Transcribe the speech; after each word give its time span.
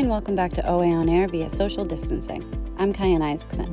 and 0.00 0.10
welcome 0.10 0.36
back 0.36 0.52
to 0.52 0.68
OA 0.68 0.88
On 0.88 1.08
Air 1.08 1.26
via 1.26 1.48
social 1.48 1.82
distancing. 1.82 2.44
I'm 2.76 2.92
Kyan 2.92 3.22
Isaacson. 3.22 3.72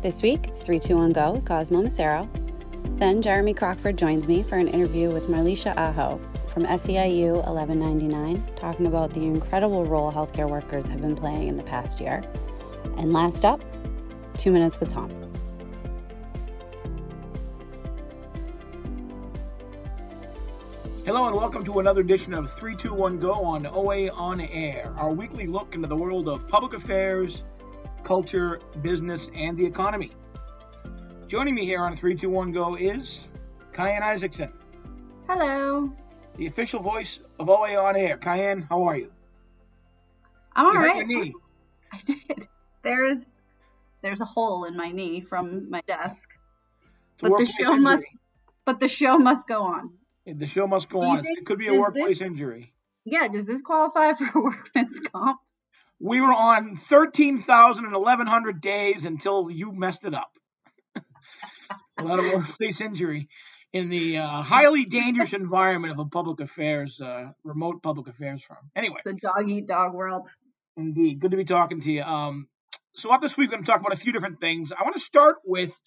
This 0.00 0.22
week, 0.22 0.46
it's 0.46 0.62
3 0.62 0.80
2 0.80 0.96
1 0.96 1.12
Go 1.12 1.32
with 1.32 1.44
Cosmo 1.44 1.82
Macero. 1.82 2.26
Then 2.98 3.20
Jeremy 3.20 3.52
Crockford 3.52 3.98
joins 3.98 4.26
me 4.26 4.42
for 4.42 4.56
an 4.56 4.68
interview 4.68 5.10
with 5.10 5.24
Marlisha 5.24 5.76
Aho 5.76 6.18
from 6.46 6.64
SEIU 6.64 7.44
1199, 7.44 8.42
talking 8.56 8.86
about 8.86 9.12
the 9.12 9.20
incredible 9.20 9.84
role 9.84 10.10
healthcare 10.10 10.48
workers 10.48 10.86
have 10.86 11.02
been 11.02 11.14
playing 11.14 11.48
in 11.48 11.56
the 11.56 11.62
past 11.62 12.00
year. 12.00 12.24
And 12.96 13.12
last 13.12 13.44
up, 13.44 13.60
Two 14.38 14.50
Minutes 14.50 14.80
with 14.80 14.88
Tom. 14.88 15.27
Hello 21.08 21.26
and 21.26 21.34
welcome 21.34 21.64
to 21.64 21.78
another 21.78 22.02
edition 22.02 22.34
of 22.34 22.52
321 22.52 23.18
Go 23.18 23.32
on 23.42 23.66
OA 23.66 24.10
On 24.10 24.42
Air, 24.42 24.92
our 24.94 25.10
weekly 25.10 25.46
look 25.46 25.74
into 25.74 25.88
the 25.88 25.96
world 25.96 26.28
of 26.28 26.46
public 26.48 26.74
affairs, 26.74 27.44
culture, 28.04 28.60
business, 28.82 29.30
and 29.34 29.56
the 29.56 29.64
economy. 29.64 30.12
Joining 31.26 31.54
me 31.54 31.64
here 31.64 31.80
on 31.80 31.96
321 31.96 32.52
Go 32.52 32.74
is 32.74 33.24
Kyan 33.72 34.02
Isaacson. 34.02 34.52
Hello. 35.26 35.90
The 36.36 36.46
official 36.46 36.82
voice 36.82 37.20
of 37.40 37.48
OA 37.48 37.74
On 37.76 37.96
Air. 37.96 38.18
Kyan, 38.18 38.60
how 38.68 38.82
are 38.82 38.98
you? 38.98 39.10
I'm 40.54 40.66
all 40.66 40.74
you 40.74 40.80
right. 40.80 40.96
Hurt 40.96 41.08
your 41.08 41.24
knee. 41.24 41.34
I 41.94 42.00
did. 42.06 42.48
There's 42.82 43.18
there's 44.02 44.20
a 44.20 44.26
hole 44.26 44.66
in 44.66 44.76
my 44.76 44.92
knee 44.92 45.22
from 45.22 45.70
my 45.70 45.80
desk. 45.86 46.20
It's 47.14 47.22
But 47.22 47.38
the 47.38 47.46
show 47.46 47.76
must 47.76 48.04
but 48.66 48.78
the 48.78 48.88
show 48.88 49.16
must 49.16 49.48
go 49.48 49.62
on. 49.62 49.97
The 50.36 50.46
show 50.46 50.66
must 50.66 50.88
go 50.88 51.02
on. 51.02 51.22
think- 51.22 51.38
It 51.40 51.46
could 51.46 51.58
be 51.58 51.68
a 51.68 51.74
workplace 51.74 52.18
this- 52.18 52.26
injury. 52.26 52.72
Yeah, 53.04 53.28
does 53.28 53.46
this 53.46 53.62
qualify 53.62 54.12
for 54.18 54.26
a 54.38 54.42
workman's 54.42 54.98
comp? 55.12 55.38
We 56.00 56.20
were 56.20 56.32
on 56.32 56.76
13,000 56.76 57.90
1,100 57.90 58.60
days 58.60 59.04
until 59.04 59.50
you 59.50 59.72
messed 59.72 60.04
it 60.04 60.14
up. 60.14 60.30
Without 62.00 62.20
a 62.20 62.22
workplace 62.36 62.80
injury 62.80 63.28
in 63.72 63.88
the 63.88 64.18
uh, 64.18 64.42
highly 64.42 64.84
dangerous 64.84 65.32
environment 65.32 65.92
of 65.92 65.98
a 65.98 66.04
public 66.08 66.40
affairs, 66.40 67.00
uh, 67.00 67.30
remote 67.44 67.82
public 67.82 68.06
affairs 68.08 68.42
firm. 68.42 68.70
Anyway, 68.76 69.00
The 69.04 69.14
dog 69.14 69.48
eat 69.48 69.66
dog 69.66 69.94
world. 69.94 70.28
indeed, 70.76 71.18
good 71.18 71.32
to 71.32 71.36
be 71.36 71.44
talking 71.44 71.80
to 71.80 71.90
you. 71.90 72.02
Um, 72.02 72.48
so, 72.94 73.12
up 73.12 73.20
this 73.20 73.36
week, 73.36 73.48
we're 73.50 73.56
going 73.56 73.64
to 73.64 73.70
talk 73.70 73.80
about 73.80 73.92
a 73.92 73.96
few 73.96 74.12
different 74.12 74.40
things. 74.40 74.72
I 74.72 74.82
want 74.84 74.94
to 74.96 75.00
start 75.02 75.36
with 75.44 75.80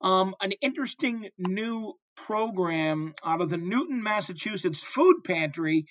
um, 0.00 0.34
an 0.40 0.52
interesting 0.62 1.28
new 1.38 1.94
program 2.16 3.14
out 3.24 3.40
of 3.40 3.50
the 3.50 3.56
Newton, 3.56 4.02
Massachusetts 4.02 4.82
Food 4.82 5.24
Pantry. 5.24 5.86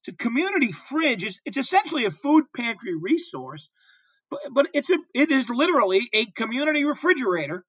It's 0.00 0.08
a 0.08 0.22
community 0.24 0.72
fridge. 0.72 1.24
It's, 1.24 1.40
it's 1.44 1.56
essentially 1.56 2.04
a 2.04 2.10
food 2.10 2.44
pantry 2.56 2.94
resource, 2.96 3.68
but, 4.30 4.40
but 4.52 4.66
it's 4.74 4.90
a 4.90 4.98
it 5.14 5.30
is 5.30 5.50
literally 5.50 6.08
a 6.12 6.26
community 6.26 6.84
refrigerator, 6.84 7.64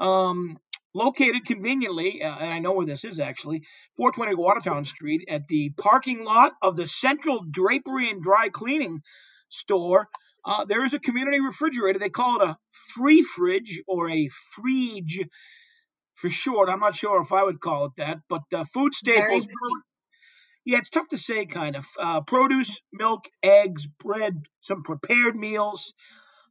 um, 0.00 0.58
located 0.94 1.44
conveniently, 1.46 2.22
uh, 2.22 2.36
and 2.36 2.52
I 2.52 2.58
know 2.58 2.72
where 2.72 2.86
this 2.86 3.04
is 3.04 3.20
actually, 3.20 3.62
420 3.96 4.34
Watertown 4.34 4.84
Street, 4.84 5.28
at 5.28 5.46
the 5.46 5.70
parking 5.70 6.24
lot 6.24 6.52
of 6.62 6.76
the 6.76 6.86
Central 6.86 7.44
Drapery 7.48 8.10
and 8.10 8.22
Dry 8.22 8.48
Cleaning 8.48 9.02
store. 9.48 10.08
Uh, 10.44 10.64
there 10.64 10.84
is 10.84 10.94
a 10.94 10.98
community 10.98 11.40
refrigerator. 11.40 11.98
They 11.98 12.08
call 12.08 12.40
it 12.40 12.48
a 12.48 12.56
free 12.94 13.22
fridge 13.22 13.82
or 13.86 14.08
a 14.08 14.28
fridge 14.54 15.20
for 16.18 16.28
short. 16.28 16.68
I'm 16.68 16.80
not 16.80 16.96
sure 16.96 17.22
if 17.22 17.32
I 17.32 17.44
would 17.44 17.60
call 17.60 17.86
it 17.86 17.92
that, 17.96 18.18
but 18.28 18.42
uh, 18.52 18.64
food 18.64 18.92
staples. 18.94 19.46
Yeah, 20.64 20.78
it's 20.78 20.90
tough 20.90 21.08
to 21.08 21.18
say, 21.18 21.46
kind 21.46 21.76
of. 21.76 21.86
Uh, 21.98 22.20
produce, 22.20 22.80
milk, 22.92 23.24
eggs, 23.42 23.86
bread, 23.86 24.42
some 24.60 24.82
prepared 24.82 25.36
meals. 25.36 25.94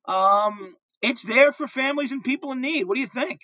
Um, 0.05 0.75
it's 1.01 1.22
there 1.22 1.51
for 1.51 1.67
families 1.67 2.11
and 2.11 2.23
people 2.23 2.51
in 2.53 2.61
need. 2.61 2.85
What 2.85 2.95
do 2.95 3.01
you 3.01 3.07
think? 3.07 3.41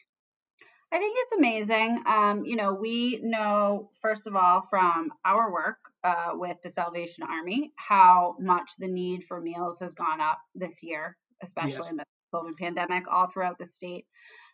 I 0.91 0.97
think 0.97 1.15
it's 1.17 1.37
amazing. 1.37 2.03
Um, 2.07 2.45
you 2.45 2.55
know, 2.55 2.73
we 2.73 3.19
know 3.21 3.89
first 4.01 4.25
of 4.25 4.35
all 4.35 4.67
from 4.69 5.11
our 5.25 5.51
work 5.51 5.77
uh, 6.03 6.31
with 6.33 6.57
the 6.63 6.71
Salvation 6.71 7.23
Army 7.23 7.71
how 7.75 8.35
much 8.39 8.69
the 8.79 8.87
need 8.87 9.25
for 9.27 9.41
meals 9.41 9.77
has 9.81 9.93
gone 9.93 10.21
up 10.21 10.39
this 10.55 10.75
year, 10.81 11.17
especially 11.43 11.73
Yes. 11.73 11.87
in 11.89 11.97
the 11.97 12.05
COVID 12.33 12.57
pandemic, 12.57 13.03
all 13.11 13.27
throughout 13.27 13.57
the 13.57 13.67
state. 13.67 14.05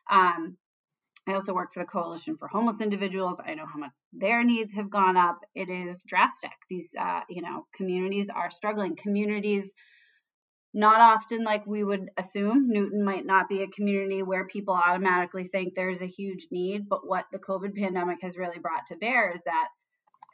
Um, 0.09 0.57
I 1.29 1.35
also 1.35 1.53
work 1.53 1.73
for 1.73 1.83
the 1.83 1.87
Coalition 1.87 2.37
for 2.37 2.47
Homeless 2.47 2.81
Individuals. 2.81 3.39
I 3.45 3.53
know 3.53 3.67
how 3.71 3.79
much 3.79 3.91
their 4.13 4.43
needs 4.43 4.73
have 4.73 4.89
gone 4.89 5.15
up. 5.15 5.37
It 5.53 5.69
is 5.69 6.01
drastic. 6.07 6.51
These, 6.69 6.89
uh, 6.99 7.21
you 7.29 7.43
know, 7.43 7.67
communities 7.75 8.27
are 8.33 8.49
struggling. 8.49 8.95
Communities 8.95 9.65
not 10.73 11.01
often 11.01 11.43
like 11.43 11.65
we 11.67 11.83
would 11.83 12.09
assume. 12.17 12.67
Newton 12.69 13.03
might 13.03 13.25
not 13.25 13.47
be 13.47 13.61
a 13.61 13.67
community 13.67 14.23
where 14.23 14.47
people 14.47 14.73
automatically 14.73 15.47
think 15.51 15.73
there's 15.75 16.01
a 16.01 16.07
huge 16.07 16.47
need, 16.51 16.89
but 16.89 17.07
what 17.07 17.25
the 17.31 17.39
COVID 17.39 17.75
pandemic 17.75 18.19
has 18.21 18.37
really 18.37 18.59
brought 18.59 18.87
to 18.87 18.95
bear 18.95 19.31
is 19.31 19.41
that 19.45 19.67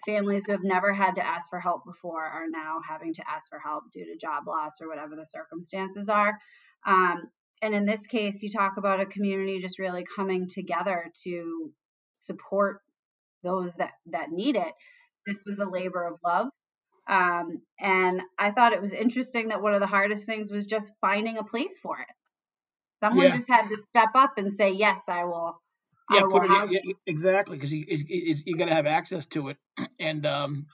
families 0.06 0.44
who 0.46 0.52
have 0.54 0.64
never 0.64 0.94
had 0.94 1.16
to 1.16 1.26
ask 1.26 1.50
for 1.50 1.60
help 1.60 1.84
before 1.86 2.24
are 2.24 2.48
now 2.50 2.80
having 2.88 3.14
to 3.14 3.22
ask 3.22 3.50
for 3.50 3.60
help 3.60 3.84
due 3.94 4.06
to 4.06 4.18
job 4.18 4.48
loss 4.48 4.74
or 4.80 4.88
whatever 4.88 5.16
the 5.16 5.26
circumstances 5.32 6.08
are. 6.10 6.38
Um, 6.86 7.24
and 7.62 7.74
in 7.76 7.86
this 7.86 8.06
case, 8.08 8.42
you 8.42 8.52
talk 8.52 8.74
about 8.78 9.02
a 9.02 9.06
community 9.06 9.62
just 9.62 9.80
really 9.80 10.06
coming 10.16 10.50
together 10.50 11.12
to 11.24 11.74
support 12.22 12.82
those 13.44 13.72
that, 13.78 13.92
that 14.08 14.32
need 14.32 14.56
it. 14.56 14.74
This 15.26 15.44
was 15.46 15.60
a 15.60 15.66
labor 15.66 16.06
of 16.06 16.20
love. 16.26 16.48
Um, 17.08 17.62
and 17.80 18.22
I 18.40 18.52
thought 18.52 18.74
it 18.74 18.82
was 18.82 18.94
interesting 18.94 19.50
that 19.50 19.62
one 19.62 19.74
of 19.74 19.82
the 19.82 19.88
hardest 19.88 20.26
things 20.26 20.52
was 20.52 20.66
just 20.66 20.92
finding 21.02 21.38
a 21.38 21.44
place 21.44 21.74
for 21.84 22.00
it. 22.00 22.08
Someone 23.02 23.28
Yeah. 23.28 23.38
just 23.38 23.50
had 23.50 23.70
to 23.70 23.78
step 23.90 24.10
up 24.16 24.34
and 24.38 24.54
say, 24.58 24.72
"Yes, 24.72 25.02
I 25.08 25.26
will." 25.26 25.62
I 26.10 26.20
Yeah, 26.20 26.24
will 26.24 26.42
put 26.42 26.52
it 26.52 26.52
yeah, 26.70 26.94
exactly 27.08 27.58
because 27.58 27.72
you, 27.74 27.86
you, 27.88 28.36
you 28.46 28.58
got 28.58 28.66
to 28.66 28.76
have 28.76 28.86
access 28.86 29.26
to 29.28 29.50
it, 29.50 29.58
and 30.00 30.26
um, 30.26 30.68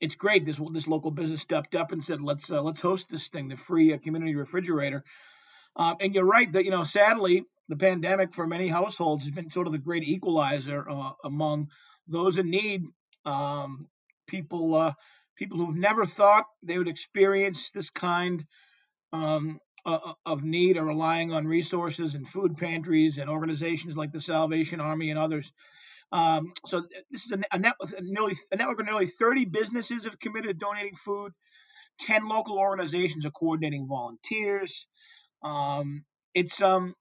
it's 0.00 0.16
great. 0.16 0.44
This 0.44 0.60
this 0.72 0.88
local 0.88 1.10
business 1.10 1.42
stepped 1.42 1.74
up 1.74 1.92
and 1.92 2.04
said, 2.04 2.22
"Let's 2.22 2.50
uh, 2.50 2.62
let's 2.62 2.82
host 2.82 3.08
this 3.10 3.28
thing, 3.28 3.48
the 3.48 3.56
free 3.56 3.94
uh, 3.94 3.98
community 3.98 4.36
refrigerator." 4.36 5.04
Um, 5.76 5.96
and 6.00 6.14
you're 6.14 6.24
right 6.24 6.50
that 6.52 6.64
you 6.64 6.70
know, 6.70 6.84
sadly, 6.84 7.44
the 7.68 7.76
pandemic 7.76 8.34
for 8.34 8.46
many 8.46 8.68
households 8.68 9.24
has 9.24 9.32
been 9.32 9.50
sort 9.50 9.66
of 9.66 9.72
the 9.72 9.78
great 9.78 10.02
equalizer 10.02 10.88
uh, 10.88 11.12
among 11.24 11.68
those 12.08 12.38
in 12.38 12.50
need. 12.50 12.84
Um, 13.24 13.86
people 14.26 14.74
uh, 14.74 14.92
people 15.36 15.58
who've 15.58 15.76
never 15.76 16.04
thought 16.04 16.46
they 16.62 16.76
would 16.76 16.88
experience 16.88 17.70
this 17.70 17.90
kind 17.90 18.44
um, 19.12 19.60
uh, 19.86 20.12
of 20.26 20.42
need 20.42 20.76
are 20.76 20.84
relying 20.84 21.32
on 21.32 21.46
resources 21.46 22.14
and 22.14 22.28
food 22.28 22.56
pantries 22.56 23.18
and 23.18 23.30
organizations 23.30 23.96
like 23.96 24.12
the 24.12 24.20
Salvation 24.20 24.80
Army 24.80 25.10
and 25.10 25.18
others. 25.18 25.52
Um, 26.12 26.52
so 26.66 26.84
this 27.10 27.24
is 27.24 27.32
a, 27.32 27.38
a, 27.52 27.58
net, 27.58 27.74
a 27.80 28.02
nearly 28.02 28.34
a 28.50 28.56
network 28.56 28.80
of 28.80 28.86
nearly 28.86 29.06
30 29.06 29.46
businesses 29.46 30.04
have 30.04 30.18
committed 30.18 30.58
to 30.58 30.64
donating 30.66 30.96
food. 30.96 31.32
10 32.00 32.28
local 32.28 32.58
organizations 32.58 33.26
are 33.26 33.30
coordinating 33.30 33.86
volunteers. 33.86 34.86
Um, 35.42 36.04
it's 36.34 36.60
um, 36.60 36.94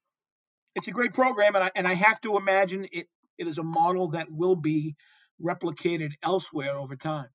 it's 0.76 0.88
a 0.88 0.92
great 0.92 1.14
program, 1.14 1.56
and 1.56 1.64
I 1.66 1.72
and 1.76 1.88
I 1.88 1.94
have 1.94 2.20
to 2.22 2.38
imagine 2.38 2.88
it 2.92 3.08
it 3.38 3.48
is 3.48 3.58
a 3.58 3.64
model 3.64 4.10
that 4.10 4.28
will 4.30 4.56
be 4.56 4.96
replicated 5.42 6.12
elsewhere 6.24 6.78
over 6.78 6.96
time. 6.96 7.30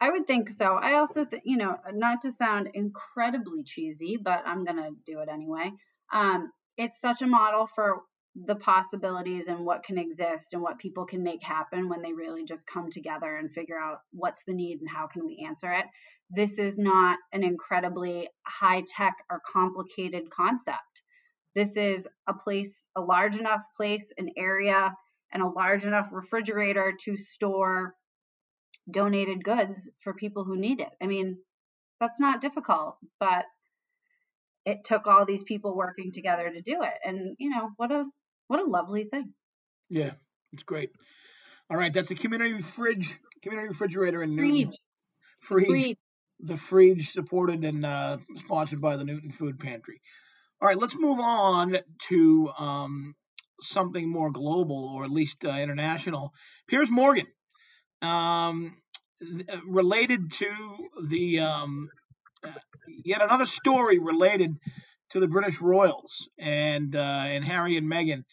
I 0.00 0.10
would 0.10 0.26
think 0.26 0.50
so. 0.50 0.64
I 0.64 0.94
also, 0.94 1.24
th- 1.24 1.42
you 1.44 1.56
know, 1.56 1.76
not 1.92 2.22
to 2.22 2.32
sound 2.38 2.68
incredibly 2.74 3.64
cheesy, 3.64 4.16
but 4.22 4.42
I'm 4.46 4.64
gonna 4.64 4.90
do 5.06 5.20
it 5.20 5.28
anyway. 5.28 5.72
Um, 6.12 6.52
it's 6.76 7.00
such 7.00 7.20
a 7.22 7.26
model 7.26 7.68
for 7.74 8.02
the 8.46 8.56
possibilities 8.56 9.44
and 9.48 9.64
what 9.64 9.84
can 9.84 9.98
exist 9.98 10.46
and 10.52 10.62
what 10.62 10.78
people 10.78 11.06
can 11.06 11.22
make 11.22 11.42
happen 11.42 11.88
when 11.88 12.02
they 12.02 12.12
really 12.12 12.44
just 12.46 12.62
come 12.72 12.90
together 12.90 13.36
and 13.36 13.52
figure 13.52 13.78
out 13.78 14.00
what's 14.12 14.42
the 14.46 14.54
need 14.54 14.80
and 14.80 14.88
how 14.88 15.06
can 15.06 15.26
we 15.26 15.44
answer 15.46 15.72
it. 15.72 15.86
This 16.30 16.58
is 16.58 16.74
not 16.76 17.18
an 17.32 17.42
incredibly 17.42 18.28
high 18.46 18.82
tech 18.96 19.14
or 19.30 19.40
complicated 19.50 20.30
concept. 20.30 20.78
This 21.54 21.70
is 21.74 22.06
a 22.28 22.34
place, 22.34 22.70
a 22.96 23.00
large 23.00 23.34
enough 23.34 23.62
place, 23.76 24.04
an 24.18 24.30
area, 24.36 24.94
and 25.32 25.42
a 25.42 25.48
large 25.48 25.84
enough 25.84 26.06
refrigerator 26.12 26.92
to 27.04 27.16
store 27.34 27.94
donated 28.90 29.44
goods 29.44 29.74
for 30.02 30.14
people 30.14 30.44
who 30.44 30.58
need 30.58 30.80
it. 30.80 30.90
I 31.02 31.06
mean, 31.06 31.38
that's 32.00 32.20
not 32.20 32.40
difficult, 32.40 32.96
but 33.18 33.44
it 34.64 34.84
took 34.84 35.06
all 35.06 35.24
these 35.26 35.42
people 35.44 35.74
working 35.74 36.12
together 36.14 36.50
to 36.50 36.60
do 36.60 36.82
it. 36.82 36.94
And 37.04 37.36
you 37.38 37.50
know, 37.50 37.70
what 37.76 37.90
a 37.90 38.04
what 38.48 38.60
a 38.60 38.64
lovely 38.64 39.04
thing. 39.04 39.32
Yeah, 39.88 40.12
it's 40.52 40.64
great. 40.64 40.90
All 41.70 41.76
right, 41.76 41.92
that's 41.92 42.08
the 42.08 42.14
community 42.14 42.60
fridge, 42.62 43.14
community 43.42 43.68
refrigerator 43.68 44.22
in 44.22 44.34
Newton. 44.34 44.72
Fridge. 45.40 45.66
Fridge. 45.66 45.96
the 46.40 46.54
Frige, 46.54 47.06
supported 47.06 47.64
and 47.64 47.84
uh, 47.84 48.18
sponsored 48.36 48.80
by 48.80 48.96
the 48.96 49.04
Newton 49.04 49.30
Food 49.32 49.58
Pantry. 49.58 50.00
All 50.60 50.68
right, 50.68 50.78
let's 50.78 50.94
move 50.96 51.20
on 51.20 51.76
to 52.08 52.50
um, 52.58 53.14
something 53.60 54.08
more 54.08 54.30
global, 54.30 54.92
or 54.96 55.04
at 55.04 55.10
least 55.10 55.44
uh, 55.44 55.50
international. 55.50 56.32
Piers 56.68 56.90
Morgan, 56.90 57.26
um, 58.02 58.76
th- 59.20 59.46
related 59.66 60.32
to 60.32 60.48
the 61.08 61.40
um, 61.40 61.88
yet 63.04 63.22
another 63.22 63.46
story 63.46 63.98
related 63.98 64.56
to 65.10 65.20
the 65.20 65.26
British 65.26 65.60
royals 65.60 66.28
and 66.38 66.94
uh, 66.94 66.98
and 67.26 67.44
Harry 67.44 67.76
and 67.76 67.90
Meghan, 67.90 68.24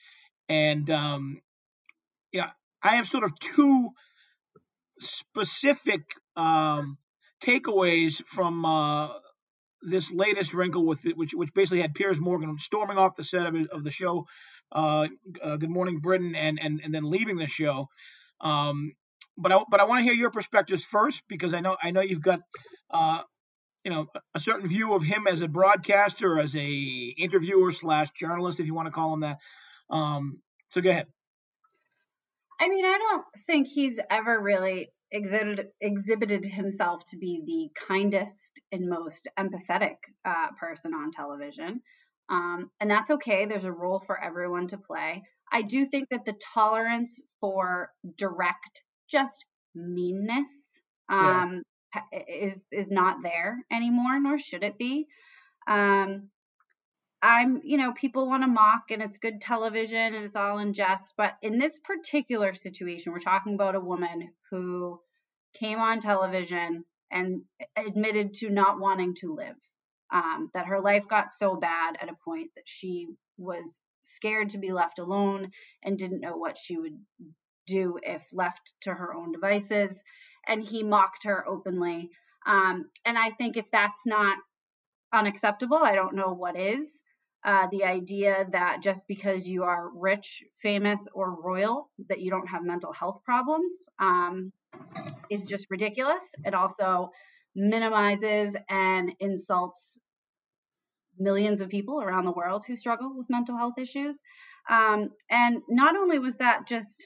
and 0.49 0.89
um, 0.89 1.41
yeah, 2.31 2.49
I 2.83 2.97
have 2.97 3.07
sort 3.07 3.23
of 3.23 3.37
two 3.39 3.89
specific 4.99 6.01
um, 6.35 6.97
takeaways 7.41 8.23
from 8.25 8.65
uh, 8.65 9.09
this 9.81 10.11
latest 10.11 10.53
wrinkle 10.53 10.85
with 10.85 11.05
it, 11.05 11.17
which 11.17 11.33
which 11.33 11.53
basically 11.53 11.81
had 11.81 11.93
Piers 11.93 12.19
Morgan 12.19 12.57
storming 12.59 12.97
off 12.97 13.15
the 13.15 13.23
set 13.23 13.45
of, 13.45 13.55
of 13.71 13.83
the 13.83 13.91
show, 13.91 14.25
uh, 14.71 15.07
uh, 15.43 15.57
Good 15.57 15.69
Morning 15.69 15.99
Britain, 15.99 16.35
and 16.35 16.59
and 16.61 16.81
and 16.83 16.93
then 16.93 17.09
leaving 17.09 17.37
the 17.37 17.47
show. 17.47 17.87
Um, 18.41 18.93
but 19.37 19.51
I 19.51 19.59
but 19.69 19.79
I 19.79 19.85
want 19.85 19.99
to 19.99 20.03
hear 20.03 20.13
your 20.13 20.31
perspectives 20.31 20.85
first 20.85 21.21
because 21.27 21.53
I 21.53 21.61
know 21.61 21.77
I 21.81 21.91
know 21.91 22.01
you've 22.01 22.21
got 22.21 22.39
uh, 22.91 23.21
you 23.85 23.91
know 23.91 24.07
a 24.33 24.39
certain 24.39 24.67
view 24.67 24.95
of 24.95 25.03
him 25.03 25.27
as 25.27 25.41
a 25.41 25.47
broadcaster, 25.47 26.39
as 26.39 26.55
a 26.55 27.13
interviewer 27.17 27.71
slash 27.71 28.09
journalist, 28.11 28.59
if 28.59 28.65
you 28.65 28.73
want 28.73 28.87
to 28.87 28.91
call 28.91 29.13
him 29.13 29.19
that. 29.21 29.37
Um, 29.89 30.39
so 30.69 30.81
go 30.81 30.89
ahead. 30.89 31.05
I 32.59 32.67
mean, 32.67 32.83
I 32.83 32.97
don't 32.97 33.25
think 33.45 33.67
he's 33.67 33.97
ever 34.09 34.41
really 34.41 34.89
exhibited 35.11 35.67
exhibited 35.79 36.43
himself 36.43 37.03
to 37.11 37.17
be 37.17 37.43
the 37.45 37.85
kindest 37.87 38.35
and 38.71 38.89
most 38.89 39.27
empathetic 39.37 39.97
uh, 40.25 40.47
person 40.59 40.93
on 40.95 41.11
television, 41.11 41.81
um, 42.29 42.71
and 42.81 42.89
that's 42.89 43.11
okay. 43.11 43.45
There's 43.45 43.65
a 43.65 43.71
role 43.71 44.01
for 44.07 44.21
everyone 44.21 44.67
to 44.69 44.79
play. 44.79 45.21
I 45.53 45.61
do 45.61 45.85
think 45.85 46.09
that 46.09 46.25
the 46.25 46.33
tolerance 46.55 47.21
for 47.39 47.91
direct, 48.17 48.81
just 49.11 49.45
meanness 49.75 50.49
um. 51.07 51.61
Is 52.11 52.59
is 52.71 52.87
not 52.89 53.17
there 53.23 53.65
anymore, 53.71 54.19
nor 54.19 54.39
should 54.39 54.63
it 54.63 54.77
be. 54.77 55.07
Um, 55.67 56.29
I'm, 57.21 57.61
you 57.63 57.77
know, 57.77 57.91
people 57.93 58.27
want 58.27 58.43
to 58.43 58.47
mock 58.47 58.83
and 58.91 59.01
it's 59.01 59.17
good 59.17 59.41
television 59.41 60.13
and 60.13 60.25
it's 60.25 60.35
all 60.35 60.59
in 60.59 60.75
jest. 60.75 61.13
But 61.17 61.33
in 61.41 61.57
this 61.57 61.73
particular 61.83 62.53
situation, 62.53 63.11
we're 63.11 63.19
talking 63.19 63.55
about 63.55 63.73
a 63.73 63.79
woman 63.79 64.29
who 64.51 64.99
came 65.59 65.79
on 65.79 66.01
television 66.01 66.83
and 67.11 67.41
admitted 67.75 68.35
to 68.35 68.49
not 68.49 68.79
wanting 68.79 69.15
to 69.21 69.33
live. 69.33 69.55
Um, 70.13 70.51
that 70.53 70.67
her 70.67 70.81
life 70.81 71.05
got 71.09 71.29
so 71.37 71.55
bad 71.55 71.95
at 71.99 72.09
a 72.09 72.17
point 72.23 72.51
that 72.55 72.65
she 72.65 73.07
was 73.37 73.63
scared 74.17 74.51
to 74.51 74.59
be 74.59 74.71
left 74.71 74.99
alone 74.99 75.49
and 75.83 75.97
didn't 75.97 76.21
know 76.21 76.37
what 76.37 76.57
she 76.61 76.77
would 76.77 76.99
do 77.65 77.97
if 78.03 78.21
left 78.31 78.71
to 78.83 78.91
her 78.91 79.15
own 79.15 79.31
devices. 79.31 79.97
And 80.47 80.63
he 80.63 80.83
mocked 80.83 81.23
her 81.23 81.47
openly. 81.47 82.09
Um, 82.45 82.85
and 83.05 83.17
I 83.17 83.31
think 83.31 83.57
if 83.57 83.65
that's 83.71 83.99
not 84.05 84.37
unacceptable, 85.13 85.77
I 85.77 85.95
don't 85.95 86.15
know 86.15 86.33
what 86.33 86.57
is. 86.57 86.87
Uh, 87.43 87.67
the 87.71 87.83
idea 87.83 88.47
that 88.51 88.77
just 88.83 89.01
because 89.07 89.45
you 89.45 89.63
are 89.63 89.89
rich, 89.95 90.43
famous, 90.63 90.99
or 91.13 91.39
royal, 91.41 91.91
that 92.09 92.19
you 92.19 92.31
don't 92.31 92.47
have 92.47 92.63
mental 92.63 92.91
health 92.91 93.21
problems 93.23 93.71
um, 93.99 94.51
is 95.29 95.47
just 95.47 95.67
ridiculous. 95.69 96.23
It 96.43 96.55
also 96.55 97.11
minimizes 97.55 98.55
and 98.67 99.11
insults 99.19 99.99
millions 101.19 101.61
of 101.61 101.69
people 101.69 102.01
around 102.01 102.25
the 102.25 102.31
world 102.31 102.63
who 102.67 102.75
struggle 102.75 103.15
with 103.15 103.27
mental 103.29 103.55
health 103.55 103.77
issues. 103.77 104.15
Um, 104.69 105.09
and 105.29 105.61
not 105.69 105.95
only 105.95 106.17
was 106.19 106.33
that 106.39 106.67
just 106.67 107.05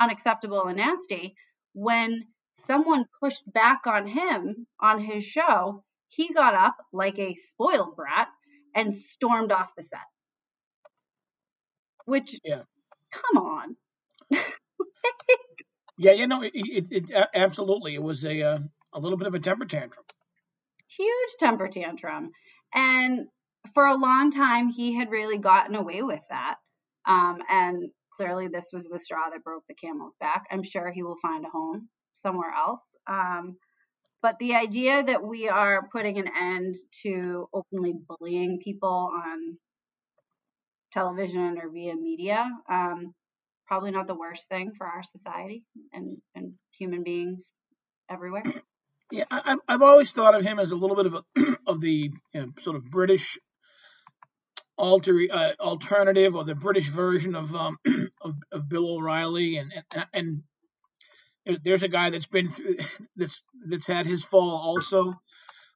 unacceptable 0.00 0.66
and 0.66 0.78
nasty, 0.78 1.34
when 1.74 2.24
someone 2.66 3.06
pushed 3.20 3.42
back 3.52 3.82
on 3.86 4.06
him 4.06 4.66
on 4.80 5.02
his 5.02 5.24
show, 5.24 5.84
he 6.08 6.32
got 6.32 6.54
up 6.54 6.76
like 6.92 7.18
a 7.18 7.36
spoiled 7.50 7.96
brat 7.96 8.28
and 8.74 8.94
stormed 9.10 9.52
off 9.52 9.70
the 9.76 9.82
set. 9.82 10.00
Which, 12.04 12.38
yeah. 12.44 12.62
come 13.12 13.42
on. 13.42 13.76
yeah, 15.98 16.12
you 16.12 16.26
know, 16.26 16.42
it, 16.42 16.52
it, 16.54 16.86
it, 16.90 17.28
absolutely. 17.34 17.94
It 17.94 18.02
was 18.02 18.24
a 18.24 18.42
uh, 18.42 18.58
a 18.92 19.00
little 19.00 19.18
bit 19.18 19.26
of 19.26 19.34
a 19.34 19.40
temper 19.40 19.64
tantrum. 19.64 20.04
Huge 20.96 21.30
temper 21.40 21.68
tantrum, 21.68 22.30
and 22.72 23.26
for 23.74 23.86
a 23.86 23.96
long 23.96 24.30
time 24.30 24.68
he 24.68 24.94
had 24.94 25.10
really 25.10 25.38
gotten 25.38 25.74
away 25.74 26.02
with 26.02 26.22
that. 26.30 26.56
Um, 27.06 27.38
and 27.50 27.90
clearly, 28.16 28.48
this 28.48 28.66
was 28.72 28.84
the 28.84 28.98
straw 29.00 29.30
that 29.30 29.44
broke 29.44 29.64
the 29.68 29.74
camel's 29.74 30.14
back. 30.20 30.44
I'm 30.50 30.62
sure 30.62 30.90
he 30.92 31.02
will 31.02 31.18
find 31.20 31.44
a 31.44 31.50
home 31.50 31.88
somewhere 32.26 32.52
else. 32.52 32.80
Um, 33.06 33.56
but 34.22 34.36
the 34.40 34.54
idea 34.54 35.04
that 35.04 35.22
we 35.22 35.48
are 35.48 35.88
putting 35.92 36.18
an 36.18 36.28
end 36.28 36.74
to 37.04 37.48
openly 37.54 37.94
bullying 38.08 38.58
people 38.62 39.12
on 39.14 39.56
television 40.92 41.58
or 41.62 41.70
via 41.70 41.94
media, 41.94 42.44
um, 42.68 43.14
probably 43.68 43.92
not 43.92 44.08
the 44.08 44.14
worst 44.14 44.44
thing 44.48 44.72
for 44.76 44.86
our 44.86 45.02
society 45.16 45.62
and, 45.92 46.16
and 46.34 46.54
human 46.76 47.04
beings 47.04 47.40
everywhere. 48.10 48.42
Yeah, 49.12 49.22
I, 49.30 49.54
have 49.68 49.82
always 49.82 50.10
thought 50.10 50.34
of 50.34 50.42
him 50.42 50.58
as 50.58 50.72
a 50.72 50.74
little 50.74 50.96
bit 50.96 51.06
of 51.06 51.14
a, 51.14 51.56
of 51.68 51.80
the 51.80 52.10
you 52.34 52.40
know, 52.40 52.48
sort 52.58 52.74
of 52.74 52.86
British 52.86 53.38
alter 54.76 55.20
uh, 55.30 55.52
alternative 55.60 56.34
or 56.34 56.42
the 56.42 56.56
British 56.56 56.88
version 56.88 57.36
of 57.36 57.54
um, 57.54 57.78
of, 58.20 58.34
of, 58.50 58.68
Bill 58.68 58.96
O'Reilly, 58.96 59.58
and, 59.58 59.72
and 59.92 60.06
and 60.12 60.42
there's 61.64 61.82
a 61.82 61.88
guy 61.88 62.10
that's 62.10 62.26
been 62.26 62.48
that's 63.16 63.40
that's 63.68 63.86
had 63.86 64.06
his 64.06 64.24
fall 64.24 64.50
also. 64.50 65.14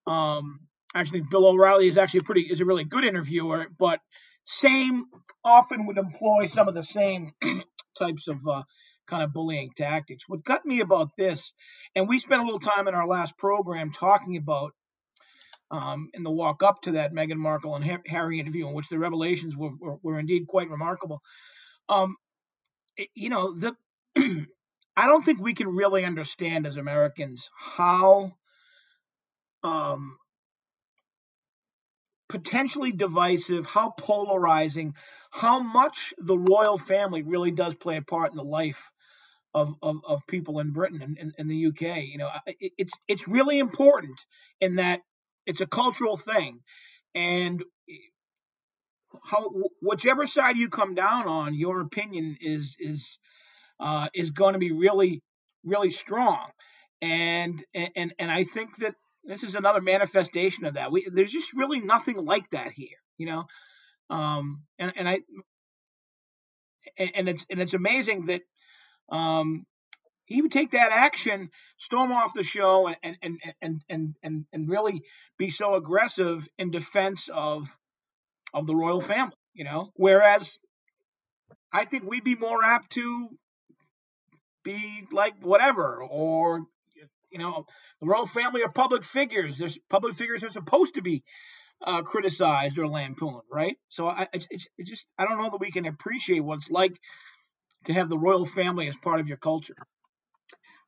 Um, 0.06 0.60
actually, 0.94 1.22
Bill 1.30 1.46
O'Reilly 1.46 1.88
is 1.88 1.96
actually 1.96 2.20
pretty 2.20 2.42
is 2.42 2.60
a 2.60 2.64
really 2.64 2.84
good 2.84 3.04
interviewer, 3.04 3.66
but 3.78 4.00
same 4.44 5.04
often 5.44 5.86
would 5.86 5.98
employ 5.98 6.46
some 6.46 6.68
of 6.68 6.74
the 6.74 6.82
same 6.82 7.32
types 7.98 8.28
of 8.28 8.46
uh, 8.48 8.62
kind 9.06 9.22
of 9.22 9.32
bullying 9.32 9.70
tactics. 9.76 10.24
What 10.28 10.44
got 10.44 10.64
me 10.64 10.80
about 10.80 11.10
this, 11.16 11.52
and 11.94 12.08
we 12.08 12.18
spent 12.18 12.42
a 12.42 12.44
little 12.44 12.60
time 12.60 12.88
in 12.88 12.94
our 12.94 13.06
last 13.06 13.36
program 13.38 13.92
talking 13.92 14.36
about 14.36 14.72
um, 15.70 16.10
in 16.14 16.22
the 16.22 16.30
walk 16.30 16.62
up 16.62 16.82
to 16.82 16.92
that 16.92 17.12
Meghan 17.12 17.36
Markle 17.36 17.76
and 17.76 18.00
Harry 18.06 18.40
interview, 18.40 18.66
in 18.66 18.74
which 18.74 18.88
the 18.88 18.98
revelations 18.98 19.56
were, 19.56 19.70
were, 19.78 19.96
were 20.02 20.18
indeed 20.18 20.46
quite 20.48 20.68
remarkable. 20.68 21.20
Um, 21.88 22.16
it, 22.96 23.08
you 23.14 23.28
know, 23.28 23.56
the 23.56 23.76
I 25.00 25.06
don't 25.06 25.24
think 25.24 25.40
we 25.40 25.54
can 25.54 25.68
really 25.68 26.04
understand 26.04 26.66
as 26.66 26.76
Americans 26.76 27.48
how 27.56 28.34
um, 29.62 30.18
potentially 32.28 32.92
divisive, 32.92 33.64
how 33.64 33.94
polarizing, 33.96 34.94
how 35.30 35.60
much 35.60 36.12
the 36.18 36.36
royal 36.36 36.76
family 36.76 37.22
really 37.22 37.50
does 37.50 37.74
play 37.76 37.96
a 37.96 38.02
part 38.02 38.32
in 38.32 38.36
the 38.36 38.44
life 38.44 38.90
of, 39.54 39.74
of, 39.80 39.96
of 40.06 40.26
people 40.26 40.58
in 40.58 40.72
Britain 40.72 41.00
and 41.00 41.16
in, 41.16 41.32
in, 41.38 41.48
the 41.48 41.68
UK. 41.68 42.04
You 42.04 42.18
know, 42.18 42.30
it, 42.44 42.72
it's 42.76 42.92
it's 43.08 43.26
really 43.26 43.58
important 43.58 44.20
in 44.60 44.74
that 44.74 45.00
it's 45.46 45.62
a 45.62 45.66
cultural 45.66 46.18
thing, 46.18 46.60
and 47.14 47.64
how 49.24 49.50
whichever 49.80 50.26
side 50.26 50.58
you 50.58 50.68
come 50.68 50.94
down 50.94 51.26
on, 51.26 51.54
your 51.54 51.80
opinion 51.80 52.36
is 52.42 52.76
is 52.78 53.18
uh, 53.80 54.08
is 54.14 54.30
going 54.30 54.52
to 54.52 54.58
be 54.58 54.72
really, 54.72 55.22
really 55.64 55.90
strong. 55.90 56.46
And, 57.02 57.64
and, 57.74 58.14
and 58.18 58.30
I 58.30 58.44
think 58.44 58.76
that 58.78 58.94
this 59.24 59.42
is 59.42 59.54
another 59.54 59.80
manifestation 59.80 60.66
of 60.66 60.74
that. 60.74 60.92
We, 60.92 61.08
there's 61.10 61.32
just 61.32 61.54
really 61.54 61.80
nothing 61.80 62.16
like 62.16 62.48
that 62.50 62.72
here, 62.72 62.98
you 63.18 63.26
know? 63.26 63.44
Um, 64.10 64.62
and, 64.78 64.92
and 64.96 65.08
I, 65.08 65.20
and 66.98 67.28
it's, 67.28 67.44
and 67.50 67.60
it's 67.60 67.74
amazing 67.74 68.26
that, 68.26 68.42
um, 69.10 69.66
he 70.26 70.40
would 70.42 70.52
take 70.52 70.70
that 70.70 70.92
action, 70.92 71.50
storm 71.76 72.12
off 72.12 72.34
the 72.34 72.44
show, 72.44 72.86
and 73.02 73.16
and 73.20 73.40
and 73.60 73.82
and 73.88 74.14
and 74.22 74.44
and 74.52 74.68
really 74.68 75.02
be 75.38 75.50
so 75.50 75.74
aggressive 75.74 76.48
in 76.56 76.70
defense 76.70 77.28
of 77.34 77.66
of 78.54 78.68
the 78.68 78.76
royal 78.76 79.00
family, 79.00 79.34
you 79.54 79.64
know. 79.64 79.90
Whereas 79.96 80.56
I 81.72 81.84
think 81.84 82.04
we'd 82.04 82.22
be 82.22 82.36
more 82.36 82.64
apt 82.64 82.92
to 82.92 83.28
be 84.62 85.06
like 85.12 85.34
whatever, 85.40 86.02
or 86.02 86.66
you 87.30 87.38
know, 87.38 87.66
the 88.00 88.06
royal 88.06 88.26
family 88.26 88.62
are 88.62 88.70
public 88.70 89.04
figures. 89.04 89.58
There's 89.58 89.78
public 89.88 90.14
figures 90.14 90.42
are 90.42 90.50
supposed 90.50 90.94
to 90.94 91.02
be 91.02 91.22
uh, 91.84 92.02
criticized 92.02 92.78
or 92.78 92.88
lampooned, 92.88 93.42
right? 93.50 93.76
So 93.88 94.06
I, 94.06 94.28
it's, 94.32 94.48
it's 94.50 94.68
just 94.90 95.06
I 95.18 95.24
don't 95.24 95.38
know 95.38 95.50
that 95.50 95.60
we 95.60 95.70
can 95.70 95.86
appreciate 95.86 96.40
what 96.40 96.56
it's 96.56 96.70
like 96.70 96.98
to 97.84 97.92
have 97.94 98.08
the 98.08 98.18
royal 98.18 98.44
family 98.44 98.88
as 98.88 98.96
part 98.96 99.20
of 99.20 99.28
your 99.28 99.38
culture. 99.38 99.76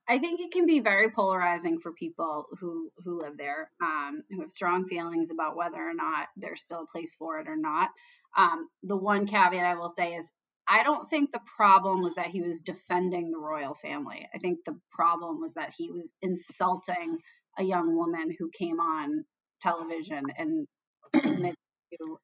I 0.09 0.19
think 0.19 0.41
it 0.41 0.53
can 0.53 0.67
be 0.67 0.81
very 0.81 1.11
polarizing 1.11 1.79
for 1.81 1.93
people 1.93 2.47
who 2.61 2.91
who 3.05 3.21
live 3.21 3.37
there, 3.39 3.71
um, 3.81 4.23
who 4.31 4.41
have 4.41 4.51
strong 4.51 4.87
feelings 4.89 5.31
about 5.31 5.57
whether 5.57 5.77
or 5.77 5.95
not 5.95 6.27
there's 6.37 6.61
still 6.63 6.83
a 6.83 6.93
place 6.93 7.15
for 7.19 7.39
it 7.39 7.49
or 7.49 7.57
not. 7.57 7.89
Um, 8.37 8.69
the 8.83 8.97
one 8.97 9.27
caveat 9.27 9.65
I 9.65 9.75
will 9.77 9.95
say 9.97 10.15
is 10.15 10.27
I 10.69 10.83
don't 10.83 11.09
think 11.11 11.33
the 11.33 11.41
problem 11.57 12.03
was 12.03 12.15
that 12.17 12.29
he 12.29 12.41
was 12.41 12.59
defending 12.65 13.31
the 13.31 13.39
royal 13.39 13.77
family. 13.83 14.29
I 14.35 14.39
think 14.39 14.59
the 14.65 14.79
problem 14.93 15.41
was 15.41 15.53
that 15.57 15.73
he 15.77 15.91
was 15.91 16.09
insulting 16.23 17.19
a 17.59 17.65
young 17.65 17.97
woman 17.97 18.35
who 18.39 18.51
came 18.57 18.81
on 18.81 19.25
television 19.61 20.23
and 20.39 20.67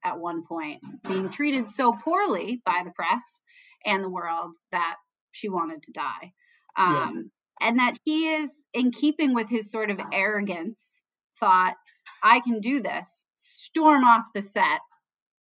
at 0.04 0.18
one 0.18 0.45
point 0.47 0.80
being 1.07 1.30
treated 1.30 1.66
so 1.76 1.95
poorly 2.04 2.62
by 2.64 2.83
the 2.85 2.92
press 2.92 3.23
and 3.85 4.02
the 4.02 4.09
world 4.09 4.52
that 4.73 4.97
she 5.33 5.49
wanted 5.49 5.83
to 5.83 5.92
die. 5.92 6.33
Um, 6.76 7.30
yeah. 7.61 7.68
And 7.68 7.78
that 7.78 7.95
he 8.04 8.28
is, 8.28 8.50
in 8.73 8.92
keeping 8.92 9.35
with 9.35 9.49
his 9.49 9.71
sort 9.71 9.90
of 9.90 9.99
arrogance, 10.12 10.78
thought, 11.40 11.75
I 12.23 12.40
can 12.40 12.61
do 12.61 12.80
this, 12.80 13.09
storm 13.57 14.04
off 14.04 14.25
the 14.35 14.42
set, 14.42 14.80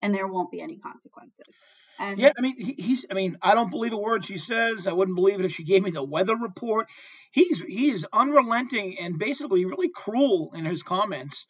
and 0.02 0.14
there 0.14 0.26
won't 0.26 0.50
be 0.50 0.60
any 0.60 0.78
consequences. 0.78 1.54
And 1.98 2.18
yeah, 2.18 2.32
I 2.36 2.40
mean, 2.40 2.56
he, 2.56 2.72
he's. 2.72 3.06
I 3.10 3.14
mean, 3.14 3.36
I 3.42 3.54
don't 3.54 3.70
believe 3.70 3.92
a 3.92 3.96
word 3.96 4.24
she 4.24 4.38
says. 4.38 4.86
I 4.86 4.92
wouldn't 4.92 5.16
believe 5.16 5.40
it 5.40 5.44
if 5.44 5.52
she 5.52 5.64
gave 5.64 5.82
me 5.82 5.90
the 5.90 6.02
weather 6.02 6.36
report. 6.36 6.88
He's 7.32 7.60
he 7.60 7.90
is 7.90 8.06
unrelenting 8.12 8.98
and 8.98 9.18
basically 9.18 9.64
really 9.64 9.90
cruel 9.94 10.52
in 10.54 10.64
his 10.64 10.82
comments. 10.82 11.46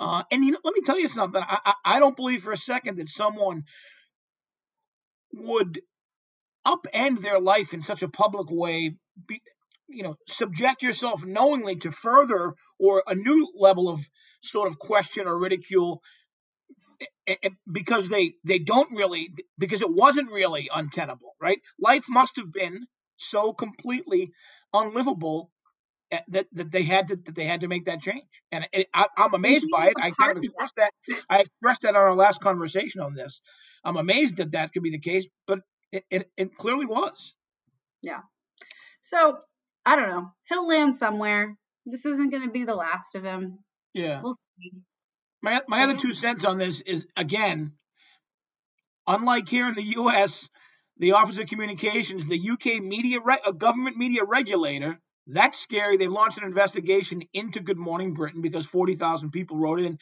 Uh, 0.00 0.22
and 0.30 0.44
you 0.44 0.52
know, 0.52 0.58
let 0.64 0.74
me 0.74 0.80
tell 0.80 0.98
you 0.98 1.08
something. 1.08 1.42
I, 1.42 1.58
I, 1.64 1.74
I 1.84 1.98
don't 2.00 2.16
believe 2.16 2.42
for 2.42 2.52
a 2.52 2.56
second 2.56 2.98
that 2.98 3.08
someone 3.08 3.64
would 5.32 5.80
upend 6.66 7.20
their 7.20 7.40
life 7.40 7.74
in 7.74 7.82
such 7.82 8.02
a 8.02 8.08
public 8.08 8.48
way. 8.50 8.96
Be, 9.28 9.40
you 9.88 10.02
know, 10.02 10.16
subject 10.26 10.82
yourself 10.82 11.24
knowingly 11.24 11.76
to 11.76 11.90
further 11.90 12.54
or 12.78 13.02
a 13.06 13.14
new 13.14 13.52
level 13.56 13.88
of 13.88 14.00
sort 14.42 14.68
of 14.68 14.78
question 14.78 15.26
or 15.26 15.38
ridicule 15.38 16.02
because 17.70 18.08
they 18.08 18.34
they 18.44 18.58
don't 18.58 18.90
really 18.92 19.30
because 19.58 19.82
it 19.82 19.92
wasn't 19.92 20.30
really 20.30 20.68
untenable, 20.74 21.34
right? 21.40 21.58
Life 21.78 22.04
must 22.08 22.36
have 22.36 22.52
been 22.52 22.86
so 23.16 23.52
completely 23.52 24.32
unlivable 24.72 25.50
eh, 26.10 26.20
that, 26.28 26.46
that 26.52 26.70
they 26.70 26.82
had 26.82 27.08
to 27.08 27.16
that 27.16 27.34
they 27.34 27.44
had 27.44 27.60
to 27.60 27.68
make 27.68 27.86
that 27.86 28.02
change, 28.02 28.24
and 28.52 28.68
it, 28.72 28.88
I, 28.92 29.06
am 29.16 29.34
amazed 29.34 29.66
by 29.72 29.88
it. 29.88 29.94
I 29.98 30.10
kind 30.10 30.36
of 30.36 30.44
expressed 30.44 30.76
that 30.76 30.92
I 31.28 31.40
expressed 31.40 31.82
that 31.82 31.96
on 31.96 32.02
our 32.02 32.14
last 32.14 32.40
conversation 32.40 33.00
on 33.00 33.14
this. 33.14 33.40
I'm 33.84 33.96
amazed 33.96 34.38
that 34.38 34.52
that 34.52 34.72
could 34.72 34.82
be 34.82 34.90
the 34.90 34.98
case, 34.98 35.26
but 35.46 35.60
it, 35.92 36.04
it, 36.10 36.30
it 36.36 36.56
clearly 36.56 36.86
was. 36.86 37.34
Yeah. 38.02 38.20
So 39.10 39.38
I 39.86 39.96
don't 39.96 40.08
know. 40.08 40.32
He'll 40.48 40.66
land 40.66 40.96
somewhere. 40.96 41.56
This 41.86 42.04
isn't 42.04 42.30
going 42.30 42.44
to 42.44 42.50
be 42.50 42.64
the 42.64 42.74
last 42.74 43.14
of 43.14 43.24
him. 43.24 43.58
Yeah. 43.92 44.20
We'll 44.22 44.38
see. 44.58 44.72
My 45.44 45.60
my 45.68 45.82
other 45.82 45.98
two 45.98 46.14
cents 46.14 46.42
on 46.46 46.56
this 46.56 46.80
is 46.80 47.06
again, 47.18 47.72
unlike 49.06 49.46
here 49.46 49.68
in 49.68 49.74
the 49.74 49.82
U.S., 50.00 50.48
the 50.96 51.12
Office 51.12 51.38
of 51.38 51.48
Communications, 51.48 52.26
the 52.26 52.50
UK 52.50 52.82
media, 52.82 53.18
re- 53.22 53.42
a 53.44 53.52
government 53.52 53.98
media 53.98 54.24
regulator, 54.24 54.98
that's 55.26 55.58
scary. 55.58 55.98
They 55.98 56.08
launched 56.08 56.38
an 56.38 56.44
investigation 56.44 57.24
into 57.34 57.60
Good 57.60 57.76
Morning 57.76 58.14
Britain 58.14 58.40
because 58.40 58.64
40,000 58.64 59.32
people 59.32 59.58
wrote 59.58 59.80
in 59.80 59.98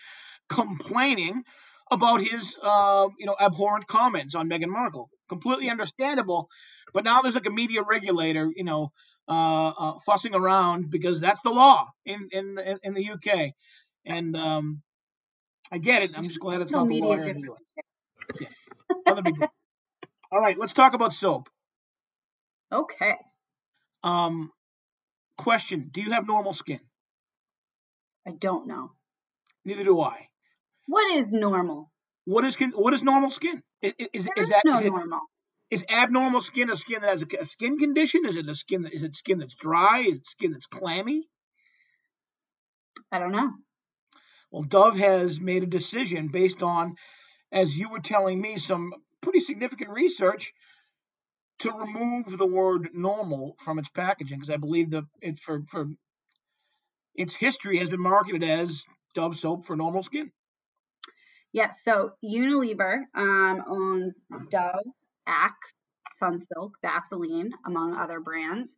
complaining 0.49 1.43
about 1.91 2.21
his, 2.23 2.55
uh, 2.63 3.09
you 3.19 3.27
know, 3.27 3.35
abhorrent 3.41 3.89
comments 3.89 4.37
on 4.37 4.49
Meghan 4.49 4.69
Markle. 4.69 5.11
Completely 5.29 5.71
understandable, 5.71 6.51
but 6.95 7.03
now 7.03 7.21
there's 7.21 7.35
like 7.35 7.47
a 7.47 7.51
media 7.51 7.83
regulator, 7.83 8.49
you 8.55 8.63
know, 8.63 8.93
uh, 9.29 9.71
uh, 9.71 9.99
fussing 10.07 10.37
around 10.37 10.89
because 10.89 11.21
that's 11.21 11.43
the 11.43 11.51
law 11.51 11.89
in 12.07 12.29
in 12.31 12.79
in 12.85 12.95
the 12.95 13.11
UK, 13.11 13.55
and 14.07 14.37
um, 14.37 14.83
I 15.73 15.79
get 15.79 16.03
it. 16.03 16.11
I'm 16.15 16.29
just 16.29 16.39
glad 16.39 16.61
it's 16.61 16.71
no 16.71 16.81
not 16.81 16.89
the 16.89 17.01
law 17.01 17.15
in 17.15 17.41
the 17.41 17.53
US. 17.53 17.61
Yeah. 18.39 19.21
big 19.23 19.35
All 20.31 20.41
right, 20.41 20.59
let's 20.59 20.75
talk 20.75 20.93
about 20.93 21.15
soap. 21.15 21.49
Okay. 22.71 23.15
Um, 24.05 24.51
question: 25.39 25.91
Do 25.91 26.03
you 26.03 26.13
have 26.13 26.27
normal 26.27 26.53
skin? 26.53 26.81
I 28.27 28.33
don't 28.39 28.67
know. 28.67 28.93
Neither 29.65 29.85
do 29.85 30.01
I. 30.01 30.29
What 30.87 31.17
is 31.17 31.27
normal? 31.31 31.91
What 32.25 32.45
is 32.45 32.57
what 32.75 32.93
is 32.93 33.03
normal 33.03 33.31
skin? 33.31 33.63
Is, 33.81 33.93
is, 34.13 34.29
is 34.37 34.49
that 34.51 34.63
no 34.65 34.79
is 34.79 34.85
it, 34.85 34.91
normal? 34.91 35.21
Is 35.71 35.85
abnormal 35.89 36.43
skin 36.43 36.71
a 36.71 36.77
skin 36.77 37.01
that 37.01 37.11
has 37.11 37.23
a, 37.23 37.27
a, 37.41 37.47
skin 37.47 37.79
condition? 37.79 38.27
Is 38.27 38.37
it 38.37 38.47
a 38.47 38.55
skin 38.55 38.83
that 38.83 38.93
is 38.93 39.03
it 39.03 39.15
skin 39.15 39.39
that's 39.39 39.55
dry? 39.55 40.01
Is 40.01 40.19
it 40.19 40.27
skin 40.27 40.53
that's 40.53 40.67
clammy? 40.67 41.23
I 43.11 43.19
don't 43.19 43.33
know. 43.33 43.53
Well, 44.53 44.65
Dove 44.65 44.99
has 44.99 45.41
made 45.41 45.63
a 45.63 45.67
decision 45.67 46.29
based 46.29 46.63
on, 46.63 46.97
as 47.51 47.75
you 47.75 47.89
were 47.89 48.01
telling 48.01 48.39
me, 48.39 48.59
some 48.59 48.93
pretty 49.23 49.41
significant 49.41 49.91
research 49.91 50.53
to 51.61 51.71
remove 51.71 52.37
the 52.37 52.47
word 52.47 52.91
normal 52.93 53.57
from 53.61 53.79
its 53.79 53.89
packaging 53.89 54.39
because 54.39 54.51
I 54.51 54.59
believe 54.59 54.91
that 54.91 55.05
it 55.23 55.41
for 55.41 55.63
for 55.71 55.87
its 57.15 57.35
history 57.35 57.79
has 57.79 57.89
been 57.89 58.03
marketed 58.03 58.43
as 58.43 58.85
Dove 59.15 59.39
soap 59.39 59.65
for 59.65 59.75
normal 59.75 60.03
skin. 60.03 60.31
Yes, 61.53 61.75
so 61.85 62.13
Unilever 62.23 63.05
um, 63.15 63.63
owns 63.69 64.15
Dove, 64.51 64.85
Axe, 65.27 65.55
Sunsilk, 66.21 66.73
Vaseline, 66.83 67.51
among 67.67 67.95
other 67.95 68.21
brands. 68.21 68.69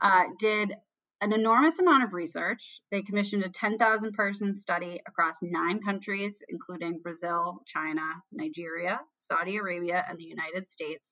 Uh, 0.00 0.22
did 0.40 0.72
an 1.20 1.32
enormous 1.32 1.78
amount 1.78 2.04
of 2.04 2.12
research. 2.12 2.62
They 2.90 3.02
commissioned 3.02 3.44
a 3.44 3.50
10,000 3.50 4.12
person 4.12 4.58
study 4.60 5.00
across 5.06 5.34
nine 5.42 5.80
countries, 5.82 6.32
including 6.48 7.00
Brazil, 7.02 7.60
China, 7.66 8.02
Nigeria, 8.32 9.00
Saudi 9.30 9.56
Arabia, 9.58 10.04
and 10.08 10.18
the 10.18 10.24
United 10.24 10.66
States, 10.72 11.04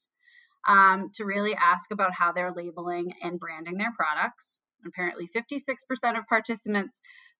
um, 0.66 1.10
to 1.16 1.24
really 1.24 1.54
ask 1.54 1.84
about 1.90 2.12
how 2.12 2.32
they're 2.32 2.52
labeling 2.54 3.12
and 3.22 3.38
branding 3.38 3.76
their 3.76 3.92
products. 3.96 4.44
Apparently, 4.86 5.28
56% 5.36 6.18
of 6.18 6.26
participants 6.26 6.94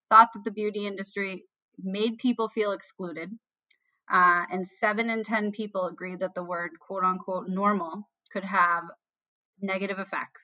thought 0.09 0.29
that 0.33 0.43
the 0.43 0.51
beauty 0.51 0.85
industry 0.85 1.43
made 1.81 2.17
people 2.17 2.49
feel 2.49 2.71
excluded. 2.71 3.31
Uh, 4.11 4.43
and 4.51 4.67
seven 4.79 5.09
in 5.09 5.23
10 5.23 5.51
people 5.51 5.85
agreed 5.85 6.19
that 6.19 6.33
the 6.35 6.43
word 6.43 6.71
quote 6.79 7.03
unquote 7.03 7.47
normal 7.47 8.07
could 8.33 8.43
have 8.43 8.83
negative 9.61 9.99
effects 9.99 10.41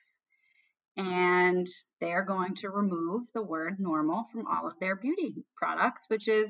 and 0.96 1.68
they 2.00 2.12
are 2.12 2.24
going 2.24 2.54
to 2.56 2.70
remove 2.70 3.22
the 3.34 3.42
word 3.42 3.76
normal 3.78 4.26
from 4.32 4.46
all 4.46 4.66
of 4.66 4.74
their 4.80 4.96
beauty 4.96 5.34
products, 5.56 6.02
which 6.08 6.28
is 6.28 6.48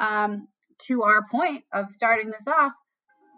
um, 0.00 0.48
to 0.86 1.02
our 1.02 1.26
point 1.30 1.64
of 1.72 1.86
starting 1.92 2.28
this 2.28 2.46
off. 2.46 2.72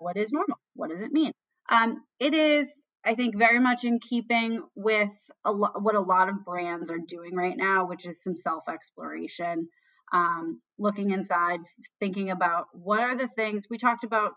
What 0.00 0.16
is 0.16 0.32
normal? 0.32 0.58
What 0.74 0.90
does 0.90 1.00
it 1.00 1.12
mean? 1.12 1.32
Um, 1.70 2.02
it 2.20 2.34
is, 2.34 2.66
I 3.04 3.14
think, 3.14 3.36
very 3.36 3.60
much 3.60 3.84
in 3.84 4.00
keeping 4.00 4.62
with 4.74 5.10
a 5.44 5.52
lo- 5.52 5.72
what 5.80 5.94
a 5.94 6.00
lot 6.00 6.28
of 6.28 6.44
brands 6.44 6.90
are 6.90 6.98
doing 7.08 7.34
right 7.34 7.56
now, 7.56 7.86
which 7.86 8.06
is 8.06 8.16
some 8.22 8.36
self 8.36 8.64
exploration, 8.68 9.68
um, 10.12 10.60
looking 10.78 11.10
inside, 11.12 11.60
thinking 12.00 12.30
about 12.30 12.66
what 12.72 13.00
are 13.00 13.16
the 13.16 13.28
things 13.36 13.64
we 13.70 13.78
talked 13.78 14.04
about. 14.04 14.32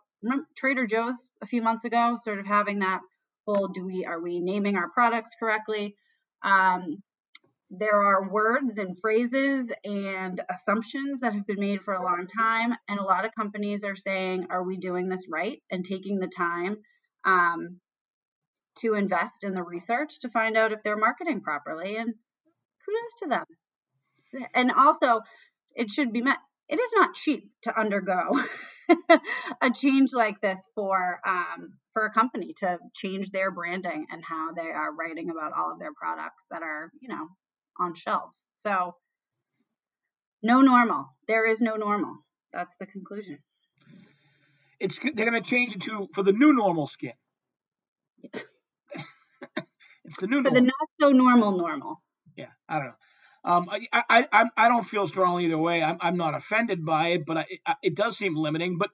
Trader 0.55 0.87
Joe's 0.87 1.15
a 1.41 1.45
few 1.45 1.61
months 1.61 1.85
ago, 1.85 2.17
sort 2.23 2.39
of 2.39 2.45
having 2.45 2.79
that 2.79 3.01
whole 3.45 3.69
do 3.69 3.85
we 3.85 4.05
are 4.05 4.19
we 4.21 4.39
naming 4.39 4.75
our 4.75 4.89
products 4.89 5.31
correctly? 5.39 5.95
Um, 6.43 7.01
there 7.69 8.01
are 8.01 8.29
words 8.29 8.77
and 8.77 8.97
phrases 8.99 9.67
and 9.83 10.41
assumptions 10.49 11.19
that 11.21 11.33
have 11.33 11.45
been 11.45 11.59
made 11.59 11.81
for 11.81 11.93
a 11.93 12.03
long 12.03 12.27
time, 12.27 12.73
and 12.87 12.99
a 12.99 13.03
lot 13.03 13.25
of 13.25 13.35
companies 13.35 13.83
are 13.83 13.95
saying, 13.95 14.47
"Are 14.49 14.63
we 14.63 14.77
doing 14.77 15.09
this 15.09 15.23
right?" 15.29 15.61
and 15.69 15.83
taking 15.85 16.19
the 16.19 16.31
time 16.35 16.77
um, 17.25 17.81
to 18.79 18.93
invest 18.93 19.43
in 19.43 19.53
the 19.53 19.63
research 19.63 20.19
to 20.21 20.29
find 20.29 20.55
out 20.55 20.71
if 20.71 20.79
they're 20.83 20.97
marketing 20.97 21.41
properly. 21.41 21.97
And 21.97 22.13
kudos 22.85 23.19
to 23.23 23.29
them. 23.29 23.45
And 24.53 24.71
also, 24.71 25.21
it 25.75 25.89
should 25.89 26.13
be 26.13 26.21
met. 26.21 26.37
It 26.69 26.75
is 26.75 26.91
not 26.95 27.15
cheap 27.15 27.51
to 27.63 27.79
undergo 27.79 28.43
a 29.61 29.71
change 29.73 30.11
like 30.13 30.39
this 30.41 30.59
for 30.75 31.19
um, 31.25 31.73
for 31.93 32.05
a 32.05 32.13
company 32.13 32.53
to 32.59 32.77
change 32.95 33.29
their 33.31 33.51
branding 33.51 34.05
and 34.11 34.23
how 34.23 34.53
they 34.53 34.69
are 34.69 34.93
writing 34.93 35.29
about 35.29 35.53
all 35.57 35.73
of 35.73 35.79
their 35.79 35.93
products 35.93 36.43
that 36.51 36.61
are 36.61 36.91
you 37.01 37.09
know 37.09 37.27
on 37.79 37.95
shelves. 37.95 38.35
So 38.65 38.95
no 40.43 40.61
normal. 40.61 41.07
There 41.27 41.49
is 41.49 41.57
no 41.59 41.75
normal. 41.75 42.17
That's 42.53 42.73
the 42.79 42.85
conclusion. 42.85 43.39
It's 44.79 44.99
they're 44.99 45.29
going 45.29 45.41
to 45.41 45.49
change 45.49 45.75
it 45.75 45.81
to 45.83 46.07
for 46.13 46.23
the 46.23 46.31
new 46.31 46.53
normal 46.53 46.87
skin. 46.87 47.13
it's 48.23 50.17
the 50.19 50.27
new 50.27 50.43
for 50.43 50.51
normal. 50.51 50.53
the 50.53 50.61
not 50.61 50.89
so 51.01 51.09
normal 51.09 51.57
normal. 51.57 52.01
Yeah, 52.35 52.51
I 52.69 52.75
don't 52.77 52.85
know. 52.87 52.93
Um, 53.43 53.69
I, 53.69 53.87
I, 53.93 54.27
I, 54.31 54.45
I 54.57 54.67
don't 54.67 54.83
feel 54.83 55.07
strongly 55.07 55.45
either 55.45 55.57
way. 55.57 55.81
I'm, 55.81 55.97
I'm 56.01 56.17
not 56.17 56.35
offended 56.35 56.85
by 56.85 57.09
it, 57.09 57.25
but 57.25 57.37
I, 57.37 57.45
it, 57.49 57.59
it 57.81 57.95
does 57.95 58.17
seem 58.17 58.35
limiting. 58.35 58.77
But 58.77 58.89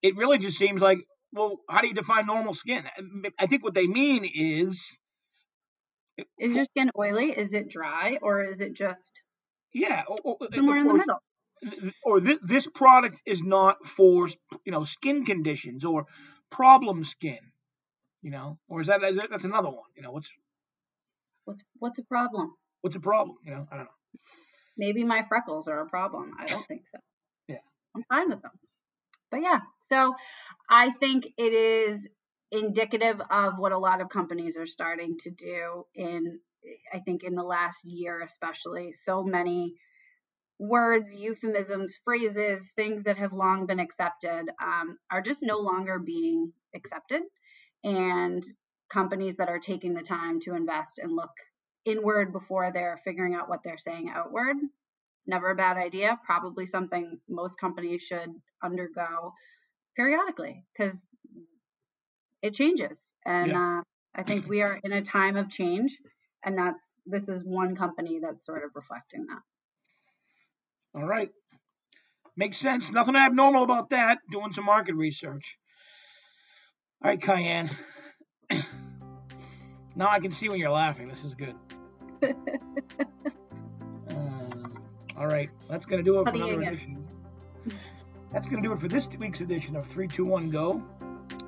it 0.00 0.16
really 0.16 0.38
just 0.38 0.58
seems 0.58 0.80
like, 0.80 0.98
well, 1.32 1.60
how 1.68 1.82
do 1.82 1.88
you 1.88 1.94
define 1.94 2.26
normal 2.26 2.54
skin? 2.54 2.84
I 3.38 3.46
think 3.46 3.62
what 3.62 3.74
they 3.74 3.86
mean 3.86 4.24
is. 4.24 4.98
Is 6.38 6.54
your 6.54 6.64
skin 6.64 6.90
oily? 6.98 7.30
Is 7.30 7.52
it 7.52 7.68
dry, 7.68 8.18
or 8.20 8.44
is 8.44 8.60
it 8.60 8.74
just? 8.74 9.00
Yeah, 9.74 10.02
or, 10.08 10.18
or, 10.24 10.36
somewhere 10.54 10.78
in 10.78 10.88
the 10.88 10.94
middle. 10.94 11.22
Or 12.04 12.20
th- 12.20 12.40
this 12.42 12.66
product 12.66 13.20
is 13.24 13.42
not 13.42 13.86
for 13.86 14.28
you 14.64 14.72
know 14.72 14.84
skin 14.84 15.24
conditions 15.24 15.84
or 15.84 16.06
problem 16.50 17.04
skin, 17.04 17.38
you 18.20 18.30
know, 18.30 18.58
or 18.68 18.80
is 18.80 18.88
that 18.88 19.00
that's 19.30 19.44
another 19.44 19.70
one? 19.70 19.88
You 19.96 20.02
know, 20.02 20.10
what's 20.10 20.30
what's 21.44 21.62
what's 21.78 21.98
a 21.98 22.02
problem? 22.02 22.52
What's 22.80 22.96
the 22.96 23.00
problem? 23.00 23.36
You 23.44 23.52
know, 23.52 23.68
I 23.70 23.76
don't 23.76 23.84
know. 23.84 24.20
Maybe 24.76 25.04
my 25.04 25.24
freckles 25.28 25.68
are 25.68 25.80
a 25.80 25.86
problem. 25.86 26.32
I 26.40 26.46
don't 26.46 26.66
think 26.66 26.82
so. 26.92 26.98
Yeah, 27.48 27.62
I'm 27.94 28.02
fine 28.08 28.30
with 28.30 28.42
them. 28.42 28.52
But 29.30 29.42
yeah, 29.42 29.60
so 29.88 30.14
I 30.68 30.90
think 30.98 31.24
it 31.38 31.52
is 31.54 32.00
indicative 32.52 33.20
of 33.30 33.54
what 33.58 33.72
a 33.72 33.78
lot 33.78 34.00
of 34.00 34.08
companies 34.08 34.56
are 34.56 34.66
starting 34.66 35.16
to 35.24 35.30
do 35.30 35.84
in 35.94 36.38
I 36.94 37.00
think 37.00 37.24
in 37.24 37.34
the 37.34 37.42
last 37.42 37.78
year 37.82 38.22
especially 38.22 38.94
so 39.04 39.24
many 39.24 39.74
words, 40.62 41.08
euphemisms, 41.12 41.96
phrases, 42.04 42.62
things 42.76 43.02
that 43.04 43.18
have 43.18 43.32
long 43.32 43.66
been 43.66 43.80
accepted 43.80 44.44
um, 44.62 44.96
are 45.10 45.20
just 45.20 45.40
no 45.42 45.58
longer 45.58 45.98
being 45.98 46.52
accepted. 46.74 47.22
And 47.82 48.44
companies 48.92 49.34
that 49.38 49.48
are 49.48 49.58
taking 49.58 49.94
the 49.94 50.02
time 50.02 50.40
to 50.42 50.54
invest 50.54 50.98
and 50.98 51.16
look 51.16 51.30
inward 51.84 52.32
before 52.32 52.70
they're 52.72 53.00
figuring 53.04 53.34
out 53.34 53.48
what 53.48 53.60
they're 53.64 53.78
saying 53.78 54.12
outward, 54.14 54.56
never 55.26 55.50
a 55.50 55.56
bad 55.56 55.78
idea. 55.78 56.18
Probably 56.24 56.68
something 56.68 57.18
most 57.28 57.54
companies 57.60 58.02
should 58.02 58.30
undergo 58.62 59.32
periodically 59.96 60.64
because 60.76 60.94
it 62.42 62.54
changes. 62.54 62.98
And 63.24 63.52
yeah. 63.52 63.78
uh, 63.78 63.82
I 64.14 64.22
think 64.24 64.48
we 64.48 64.62
are 64.62 64.78
in 64.82 64.92
a 64.92 65.02
time 65.02 65.36
of 65.36 65.50
change, 65.50 65.92
and 66.44 66.58
that's 66.58 66.80
this 67.06 67.28
is 67.28 67.42
one 67.44 67.76
company 67.76 68.20
that's 68.22 68.44
sort 68.44 68.64
of 68.64 68.70
reflecting 68.74 69.26
that. 69.26 71.00
All 71.00 71.06
right. 71.06 71.30
Makes 72.36 72.58
sense. 72.58 72.90
Nothing 72.90 73.16
abnormal 73.16 73.62
about 73.62 73.90
that. 73.90 74.18
Doing 74.30 74.52
some 74.52 74.64
market 74.64 74.94
research. 74.94 75.56
All 77.04 77.10
right, 77.10 77.20
Kyan. 77.20 77.70
now 79.96 80.08
I 80.08 80.20
can 80.20 80.30
see 80.30 80.48
when 80.48 80.58
you're 80.58 80.70
laughing. 80.70 81.08
This 81.08 81.24
is 81.24 81.34
good. 81.34 81.54
uh, 82.22 82.32
all 85.16 85.26
right. 85.26 85.50
That's 85.68 85.84
going 85.84 86.04
to 86.04 86.10
do 86.10 86.20
it 86.20 86.24
for 86.24 86.34
another 86.34 86.62
edition. 86.62 87.06
That's 88.30 88.46
going 88.46 88.62
to 88.62 88.68
do 88.68 88.72
it 88.72 88.80
for 88.80 88.88
this 88.88 89.08
week's 89.18 89.40
edition 89.40 89.76
of 89.76 89.84
321 89.86 90.50
Go. 90.50 90.82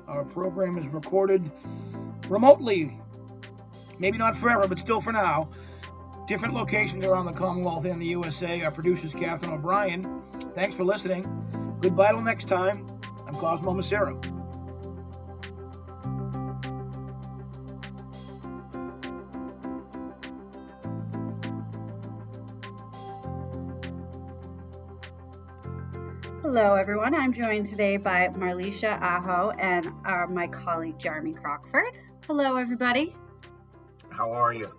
Our 0.07 0.23
program 0.23 0.77
is 0.77 0.87
recorded 0.87 1.49
remotely. 2.29 2.99
Maybe 3.97 4.17
not 4.17 4.35
forever, 4.35 4.67
but 4.67 4.77
still 4.77 5.01
for 5.01 5.11
now. 5.11 5.49
Different 6.27 6.53
locations 6.53 7.05
around 7.05 7.25
the 7.25 7.33
Commonwealth 7.33 7.85
and 7.85 8.01
the 8.01 8.07
USA. 8.07 8.63
Our 8.63 8.71
producer 8.71 9.07
is 9.07 9.13
Catherine 9.13 9.53
O'Brien. 9.53 10.21
Thanks 10.53 10.75
for 10.75 10.83
listening. 10.83 11.23
Goodbye 11.81 12.11
till 12.11 12.21
next 12.21 12.47
time. 12.47 12.85
I'm 13.27 13.35
Cosmo 13.35 13.73
Macero. 13.73 14.34
Hello, 26.57 26.75
everyone. 26.75 27.13
I'm 27.13 27.33
joined 27.33 27.69
today 27.69 27.97
by 27.97 28.29
Marlisha 28.29 28.97
Aho 29.01 29.51
and 29.59 29.87
uh, 30.05 30.25
my 30.29 30.47
colleague 30.47 30.97
Jeremy 30.97 31.33
Crockford. 31.33 31.97
Hello, 32.25 32.55
everybody. 32.55 33.13
How 34.07 34.31
are 34.31 34.53
you? 34.53 34.71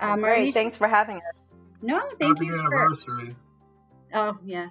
Um, 0.00 0.18
Great. 0.18 0.52
Thanks 0.52 0.76
for 0.76 0.88
having 0.88 1.20
us. 1.32 1.54
No, 1.80 2.00
thank 2.18 2.38
Happy 2.38 2.46
you. 2.46 2.58
anniversary. 2.58 3.36
For... 4.10 4.18
Oh, 4.18 4.38
yes. 4.44 4.70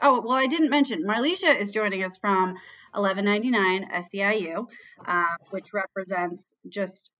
Oh, 0.00 0.22
well, 0.22 0.38
I 0.38 0.46
didn't 0.46 0.70
mention 0.70 1.04
Marlisha 1.04 1.54
is 1.60 1.70
joining 1.70 2.02
us 2.02 2.16
from 2.18 2.54
1199 2.94 3.90
SEIU, 4.14 4.64
uh, 5.06 5.36
which 5.50 5.66
represents 5.74 6.42
just 6.70 7.10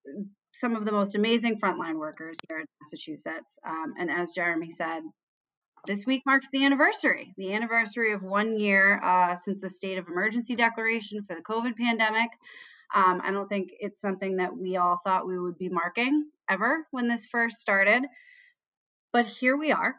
some 0.59 0.75
of 0.75 0.87
the 0.87 0.92
most 0.92 1.16
amazing 1.16 1.61
frontline 1.61 1.99
workers 1.99 2.38
here 2.49 2.61
in 2.61 2.66
Massachusetts. 2.81 3.51
Um, 3.62 3.92
and 4.01 4.11
as 4.11 4.31
Jeremy 4.31 4.75
said, 4.79 5.03
this 5.87 6.05
week 6.07 6.23
marks 6.27 6.47
the 6.53 6.64
anniversary, 6.64 7.33
the 7.37 7.55
anniversary 7.55 8.12
of 8.12 8.23
one 8.23 8.59
year 8.59 9.03
uh, 9.03 9.37
since 9.45 9.61
the 9.61 9.71
state 9.71 9.99
of 9.99 10.09
emergency 10.09 10.55
declaration 10.55 11.25
for 11.27 11.35
the 11.35 11.43
COVID 11.43 11.77
pandemic. 11.77 12.31
Um, 12.95 13.21
I 13.25 13.31
don't 13.31 13.49
think 13.49 13.71
it's 13.79 14.01
something 14.01 14.37
that 14.37 14.57
we 14.57 14.77
all 14.77 15.01
thought 15.05 15.27
we 15.27 15.38
would 15.38 15.59
be 15.59 15.69
marking 15.69 16.27
ever 16.49 16.87
when 16.90 17.09
this 17.09 17.27
first 17.31 17.61
started, 17.61 18.03
but 19.12 19.27
here 19.27 19.57
we 19.57 19.73
are. 19.73 19.95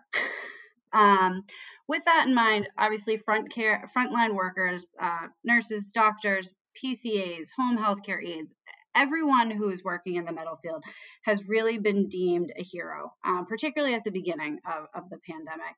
um, 0.93 1.43
with 1.87 2.03
that 2.05 2.27
in 2.27 2.35
mind, 2.35 2.67
obviously, 2.77 3.17
front 3.17 3.53
care, 3.53 3.89
frontline 3.95 4.33
workers, 4.33 4.83
uh, 5.01 5.27
nurses, 5.43 5.83
doctors, 5.93 6.49
PCAs, 6.83 7.47
home 7.57 7.77
health 7.77 7.99
care 8.05 8.21
aides, 8.21 8.53
everyone 8.95 9.51
who 9.51 9.69
is 9.69 9.83
working 9.83 10.15
in 10.15 10.25
the 10.25 10.31
metal 10.31 10.59
field 10.61 10.83
has 11.23 11.39
really 11.47 11.77
been 11.77 12.09
deemed 12.09 12.51
a 12.57 12.63
hero, 12.63 13.13
um, 13.25 13.45
particularly 13.47 13.95
at 13.95 14.03
the 14.03 14.11
beginning 14.11 14.59
of, 14.65 14.87
of 14.93 15.09
the 15.09 15.17
pandemic, 15.27 15.75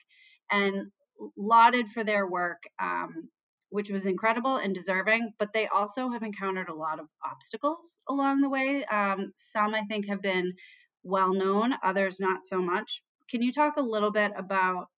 and 0.51 0.91
lauded 1.37 1.85
for 1.93 2.03
their 2.03 2.27
work 2.27 2.61
um, 2.81 3.29
which 3.73 3.89
was 3.89 4.05
incredible 4.05 4.57
and 4.57 4.75
deserving, 4.75 5.33
but 5.39 5.49
they 5.51 5.65
also 5.65 6.07
have 6.11 6.21
encountered 6.21 6.69
a 6.69 6.75
lot 6.75 6.99
of 6.99 7.07
obstacles 7.25 7.79
along 8.07 8.39
the 8.39 8.47
way. 8.47 8.85
Um, 8.85 9.33
some 9.51 9.73
I 9.73 9.81
think 9.89 10.07
have 10.07 10.21
been 10.21 10.53
well 11.01 11.33
known, 11.33 11.73
others 11.83 12.17
not 12.19 12.41
so 12.47 12.61
much. 12.61 13.01
Can 13.31 13.41
you 13.41 13.51
talk 13.51 13.77
a 13.77 13.81
little 13.81 14.11
bit 14.11 14.31
about 14.37 14.89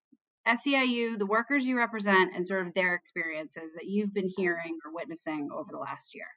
SEIU, 0.46 1.18
the 1.18 1.26
workers 1.26 1.64
you 1.64 1.78
represent, 1.78 2.36
and 2.36 2.46
sort 2.46 2.68
of 2.68 2.74
their 2.74 2.96
experiences 2.96 3.72
that 3.76 3.86
you've 3.86 4.14
been 4.14 4.30
hearing 4.36 4.78
or 4.86 4.94
witnessing 4.94 5.48
over 5.56 5.70
the 5.72 5.78
last 5.78 6.14
year? 6.14 6.28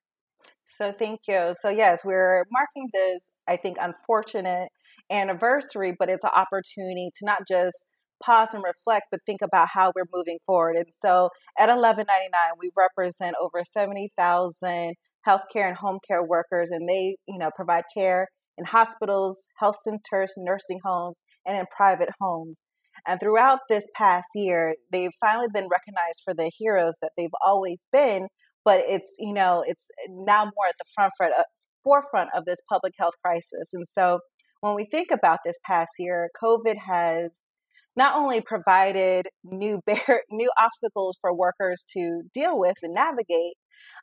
So, 0.68 0.92
thank 0.92 1.20
you. 1.26 1.52
So, 1.60 1.70
yes, 1.70 2.00
we're 2.04 2.44
marking 2.50 2.88
this, 2.92 3.26
I 3.46 3.56
think, 3.56 3.78
unfortunate 3.80 4.68
anniversary, 5.10 5.94
but 5.98 6.08
it's 6.08 6.24
an 6.24 6.30
opportunity 6.34 7.10
to 7.18 7.26
not 7.26 7.42
just 7.48 7.76
pause 8.22 8.48
and 8.52 8.62
reflect, 8.62 9.06
but 9.10 9.20
think 9.26 9.40
about 9.42 9.68
how 9.72 9.92
we're 9.94 10.04
moving 10.12 10.38
forward. 10.46 10.76
And 10.76 10.86
so 10.92 11.30
at 11.58 11.68
1199, 11.68 12.30
we 12.60 12.70
represent 12.76 13.36
over 13.40 13.62
70,000 13.64 14.94
healthcare 15.26 15.68
and 15.68 15.76
home 15.76 15.98
care 16.06 16.24
workers, 16.24 16.70
and 16.70 16.88
they, 16.88 17.16
you 17.26 17.38
know, 17.38 17.50
provide 17.56 17.84
care 17.96 18.28
in 18.56 18.64
hospitals, 18.64 19.38
health 19.58 19.76
centers, 19.82 20.32
nursing 20.36 20.80
homes, 20.84 21.22
and 21.46 21.56
in 21.56 21.64
private 21.74 22.10
homes. 22.20 22.62
And 23.06 23.20
throughout 23.20 23.60
this 23.68 23.86
past 23.96 24.26
year, 24.34 24.74
they've 24.90 25.12
finally 25.20 25.46
been 25.52 25.68
recognized 25.70 26.22
for 26.24 26.34
the 26.34 26.50
heroes 26.58 26.94
that 27.00 27.12
they've 27.16 27.30
always 27.46 27.88
been, 27.92 28.28
but 28.68 28.82
it's, 28.86 29.14
you 29.18 29.32
know, 29.32 29.64
it's 29.66 29.88
now 30.10 30.44
more 30.44 30.66
at 30.68 30.74
the 30.78 30.84
front 30.94 31.14
front, 31.16 31.32
uh, 31.38 31.44
forefront 31.82 32.28
of 32.36 32.44
this 32.44 32.60
public 32.68 32.92
health 32.98 33.14
crisis. 33.24 33.72
And 33.72 33.88
so 33.88 34.20
when 34.60 34.74
we 34.74 34.84
think 34.84 35.08
about 35.10 35.38
this 35.42 35.56
past 35.64 35.92
year, 35.98 36.28
COVID 36.42 36.76
has 36.76 37.48
not 37.96 38.14
only 38.14 38.42
provided 38.42 39.28
new 39.42 39.80
bar- 39.86 40.22
new 40.30 40.50
obstacles 40.58 41.16
for 41.18 41.34
workers 41.34 41.82
to 41.94 42.24
deal 42.34 42.58
with 42.58 42.74
and 42.82 42.92
navigate, 42.92 43.54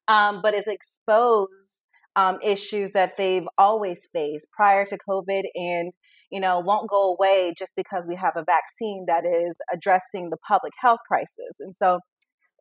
um, 0.07 0.41
but 0.41 0.55
has 0.55 0.65
exposed 0.65 1.85
um, 2.15 2.39
issues 2.41 2.93
that 2.93 3.17
they've 3.17 3.47
always 3.59 4.07
faced 4.11 4.47
prior 4.51 4.83
to 4.87 4.97
COVID 5.07 5.43
and 5.53 5.93
you 6.31 6.39
know 6.39 6.57
won't 6.59 6.89
go 6.89 7.13
away 7.13 7.53
just 7.55 7.73
because 7.75 8.03
we 8.07 8.15
have 8.15 8.33
a 8.35 8.43
vaccine 8.43 9.05
that 9.07 9.25
is 9.27 9.59
addressing 9.71 10.31
the 10.31 10.37
public 10.49 10.73
health 10.81 11.01
crisis. 11.07 11.57
And 11.59 11.75
so 11.75 11.99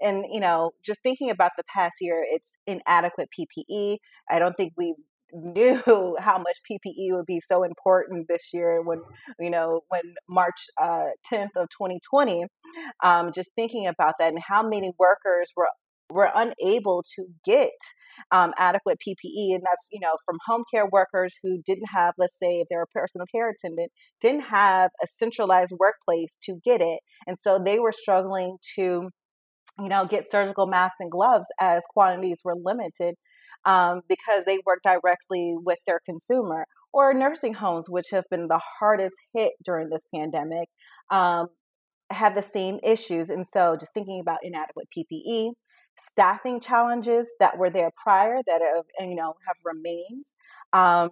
and 0.00 0.24
you 0.30 0.40
know 0.40 0.72
just 0.84 1.00
thinking 1.02 1.30
about 1.30 1.52
the 1.56 1.64
past 1.72 1.96
year 2.00 2.24
it's 2.28 2.56
inadequate 2.66 3.28
ppe 3.36 3.98
i 4.30 4.38
don't 4.38 4.54
think 4.54 4.72
we've 4.76 4.96
knew 5.34 6.16
how 6.20 6.38
much 6.38 6.60
PPE 6.70 7.16
would 7.16 7.26
be 7.26 7.40
so 7.40 7.64
important 7.64 8.28
this 8.28 8.50
year 8.52 8.80
when, 8.82 9.00
you 9.38 9.50
know, 9.50 9.80
when 9.88 10.14
March 10.28 10.66
uh, 10.80 11.06
10th 11.30 11.56
of 11.56 11.68
2020, 11.70 12.44
um, 13.02 13.32
just 13.32 13.50
thinking 13.56 13.86
about 13.86 14.14
that 14.18 14.32
and 14.32 14.42
how 14.46 14.66
many 14.66 14.92
workers 14.98 15.50
were 15.56 15.68
were 16.10 16.30
unable 16.34 17.02
to 17.16 17.24
get 17.44 17.72
um, 18.30 18.52
adequate 18.58 18.98
PPE, 18.98 19.54
and 19.54 19.62
that's 19.64 19.88
you 19.90 20.00
know 20.00 20.16
from 20.24 20.36
home 20.46 20.62
care 20.72 20.86
workers 20.86 21.34
who 21.42 21.60
didn't 21.64 21.88
have, 21.94 22.14
let's 22.18 22.38
say, 22.38 22.60
if 22.60 22.68
they're 22.70 22.82
a 22.82 22.86
personal 22.86 23.26
care 23.26 23.50
attendant, 23.50 23.90
didn't 24.20 24.42
have 24.42 24.90
a 25.02 25.06
centralized 25.06 25.72
workplace 25.78 26.36
to 26.42 26.60
get 26.64 26.80
it, 26.80 27.00
and 27.26 27.38
so 27.38 27.58
they 27.58 27.78
were 27.78 27.92
struggling 27.92 28.58
to, 28.76 29.10
you 29.78 29.88
know, 29.88 30.06
get 30.06 30.30
surgical 30.30 30.66
masks 30.66 31.00
and 31.00 31.10
gloves 31.10 31.48
as 31.60 31.84
quantities 31.92 32.40
were 32.44 32.54
limited 32.62 33.16
um, 33.64 34.02
because 34.08 34.44
they 34.44 34.58
work 34.66 34.80
directly 34.82 35.56
with 35.64 35.78
their 35.86 36.00
consumer, 36.04 36.66
or 36.92 37.14
nursing 37.14 37.54
homes, 37.54 37.88
which 37.88 38.10
have 38.10 38.24
been 38.30 38.48
the 38.48 38.60
hardest 38.78 39.16
hit 39.34 39.54
during 39.64 39.90
this 39.90 40.06
pandemic, 40.14 40.68
um, 41.10 41.48
have 42.10 42.34
the 42.34 42.42
same 42.42 42.78
issues. 42.82 43.30
And 43.30 43.46
so, 43.46 43.76
just 43.78 43.92
thinking 43.94 44.20
about 44.20 44.40
inadequate 44.42 44.88
PPE, 44.96 45.52
staffing 45.96 46.60
challenges 46.60 47.34
that 47.40 47.58
were 47.58 47.70
there 47.70 47.90
prior 48.02 48.40
that 48.46 48.60
have 48.62 49.08
you 49.08 49.16
know 49.16 49.34
have 49.46 49.56
remained. 49.64 50.24
Um, 50.72 51.10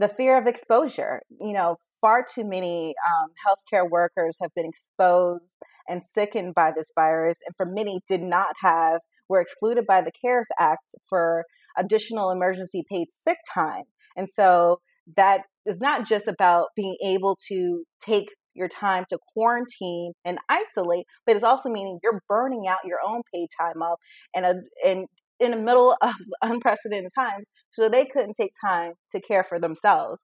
the 0.00 0.08
fear 0.08 0.36
of 0.38 0.46
exposure. 0.46 1.20
You 1.40 1.52
know, 1.52 1.76
far 2.00 2.24
too 2.24 2.44
many 2.44 2.94
um, 3.06 3.30
healthcare 3.46 3.88
workers 3.88 4.38
have 4.40 4.50
been 4.56 4.64
exposed 4.64 5.58
and 5.88 6.02
sickened 6.02 6.54
by 6.54 6.72
this 6.74 6.90
virus, 6.94 7.38
and 7.46 7.54
for 7.54 7.66
many 7.66 8.00
did 8.08 8.22
not 8.22 8.56
have 8.62 9.02
were 9.28 9.40
excluded 9.40 9.86
by 9.86 10.00
the 10.00 10.10
CARES 10.10 10.48
Act 10.58 10.94
for 11.08 11.44
additional 11.76 12.30
emergency 12.30 12.82
paid 12.90 13.10
sick 13.10 13.38
time. 13.54 13.84
And 14.16 14.28
so 14.28 14.80
that 15.16 15.42
is 15.66 15.80
not 15.80 16.06
just 16.06 16.26
about 16.26 16.68
being 16.74 16.96
able 17.04 17.36
to 17.48 17.84
take 18.00 18.28
your 18.54 18.68
time 18.68 19.04
to 19.08 19.18
quarantine 19.32 20.12
and 20.24 20.38
isolate, 20.48 21.06
but 21.26 21.36
it's 21.36 21.44
also 21.44 21.68
meaning 21.68 21.98
you're 22.02 22.22
burning 22.28 22.66
out 22.68 22.78
your 22.84 22.98
own 23.06 23.22
paid 23.32 23.48
time 23.58 23.82
off 23.82 23.98
and 24.34 24.44
a 24.44 24.54
and 24.84 25.06
in 25.40 25.50
the 25.52 25.56
middle 25.56 25.96
of 26.02 26.14
unprecedented 26.42 27.12
times, 27.16 27.48
so 27.72 27.88
they 27.88 28.04
couldn't 28.04 28.34
take 28.34 28.52
time 28.64 28.92
to 29.10 29.20
care 29.20 29.42
for 29.42 29.58
themselves. 29.58 30.22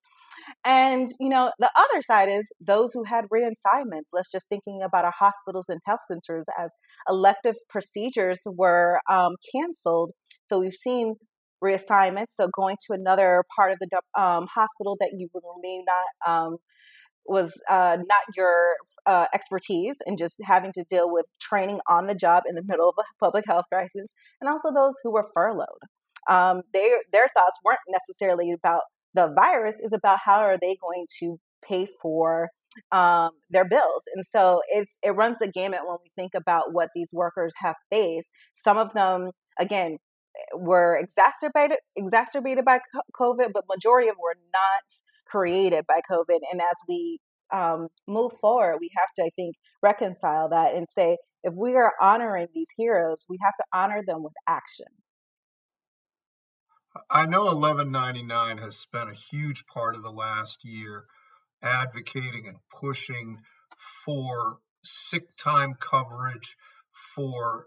And, 0.65 1.09
you 1.19 1.29
know, 1.29 1.51
the 1.59 1.71
other 1.77 2.03
side 2.03 2.29
is 2.29 2.51
those 2.61 2.93
who 2.93 3.05
had 3.05 3.25
reassignments. 3.33 4.11
Let's 4.13 4.31
just 4.31 4.49
thinking 4.49 4.81
about 4.85 5.05
our 5.05 5.15
hospitals 5.19 5.69
and 5.69 5.81
health 5.87 6.01
centers 6.07 6.47
as 6.59 6.75
elective 7.09 7.57
procedures 7.69 8.39
were 8.47 9.01
um, 9.11 9.37
canceled. 9.53 10.13
So 10.47 10.61
we've 10.61 10.75
seen 10.75 11.17
reassignments. 11.63 12.33
So 12.39 12.49
going 12.55 12.77
to 12.87 12.95
another 12.95 13.45
part 13.57 13.73
of 13.73 13.79
the 13.81 14.21
um, 14.21 14.47
hospital 14.55 14.97
that 15.01 15.15
you 15.17 15.29
may 15.63 15.83
not 15.87 16.31
um, 16.31 16.57
was 17.27 17.61
uh, 17.69 17.99
not 18.07 18.23
your 18.37 18.77
uh, 19.07 19.27
expertise 19.33 19.97
and 20.05 20.19
just 20.19 20.37
having 20.45 20.73
to 20.73 20.85
deal 20.85 21.11
with 21.11 21.27
training 21.41 21.81
on 21.89 22.07
the 22.07 22.15
job 22.15 22.45
in 22.49 22.55
the 22.55 22.65
middle 22.65 22.89
of 22.89 22.95
a 22.99 23.25
public 23.25 23.45
health 23.47 23.67
crisis, 23.71 24.15
and 24.41 24.49
also 24.49 24.73
those 24.73 24.95
who 25.03 25.13
were 25.13 25.29
furloughed. 25.35 25.67
Um, 26.29 26.63
they, 26.73 26.91
their 27.13 27.29
thoughts 27.29 27.59
weren't 27.65 27.79
necessarily 27.89 28.53
about 28.53 28.83
the 29.15 29.33
virus; 29.35 29.77
is 29.81 29.93
about 29.93 30.19
how 30.25 30.41
are 30.41 30.59
they 30.61 30.77
going 30.81 31.07
to 31.21 31.39
pay 31.67 31.87
for 32.03 32.51
um, 32.93 33.31
their 33.51 33.65
bills. 33.65 34.03
And 34.15 34.25
so 34.27 34.61
it's 34.69 34.99
it 35.03 35.11
runs 35.11 35.39
the 35.39 35.51
gamut 35.51 35.81
when 35.87 35.99
we 36.03 36.11
think 36.17 36.33
about 36.35 36.73
what 36.73 36.91
these 36.95 37.11
workers 37.13 37.55
have 37.59 37.77
faced. 37.91 38.31
Some 38.55 38.79
of 38.79 38.93
them, 38.93 39.31
again, 39.59 39.99
were 40.55 40.97
exacerbated 40.97 41.79
exacerbated 41.97 42.65
by 42.65 42.81
COVID, 43.19 43.53
but 43.53 43.65
majority 43.69 44.09
of 44.09 44.17
them 44.17 44.23
were 44.23 44.37
not 44.53 44.85
created 45.27 45.87
by 45.87 46.01
COVID. 46.11 46.41
And 46.53 46.61
as 46.61 46.77
we 46.89 47.19
um, 47.53 47.89
move 48.07 48.33
forward, 48.41 48.79
we 48.81 48.91
have 48.97 49.09
to, 49.17 49.23
I 49.23 49.31
think, 49.37 49.57
reconcile 49.83 50.49
that 50.51 50.75
and 50.75 50.89
say 50.89 51.17
if 51.43 51.55
we 51.55 51.75
are 51.75 51.93
honoring 52.01 52.49
these 52.53 52.71
heroes, 52.77 53.25
we 53.29 53.39
have 53.43 53.55
to 53.57 53.65
honor 53.73 54.03
them 54.05 54.23
with 54.23 54.33
action. 54.49 54.87
I 57.11 57.27
know 57.27 57.45
1199 57.45 58.59
has 58.59 58.77
spent 58.79 59.11
a 59.11 59.15
huge 59.15 59.67
part 59.67 59.97
of 59.97 60.03
the 60.03 60.11
last 60.11 60.65
year 60.65 61.05
advocating 61.63 62.47
and 62.49 62.57
pushing 62.81 63.39
for 64.05 64.59
sick 64.83 65.25
time 65.37 65.75
coverage 65.79 66.57
for 67.15 67.67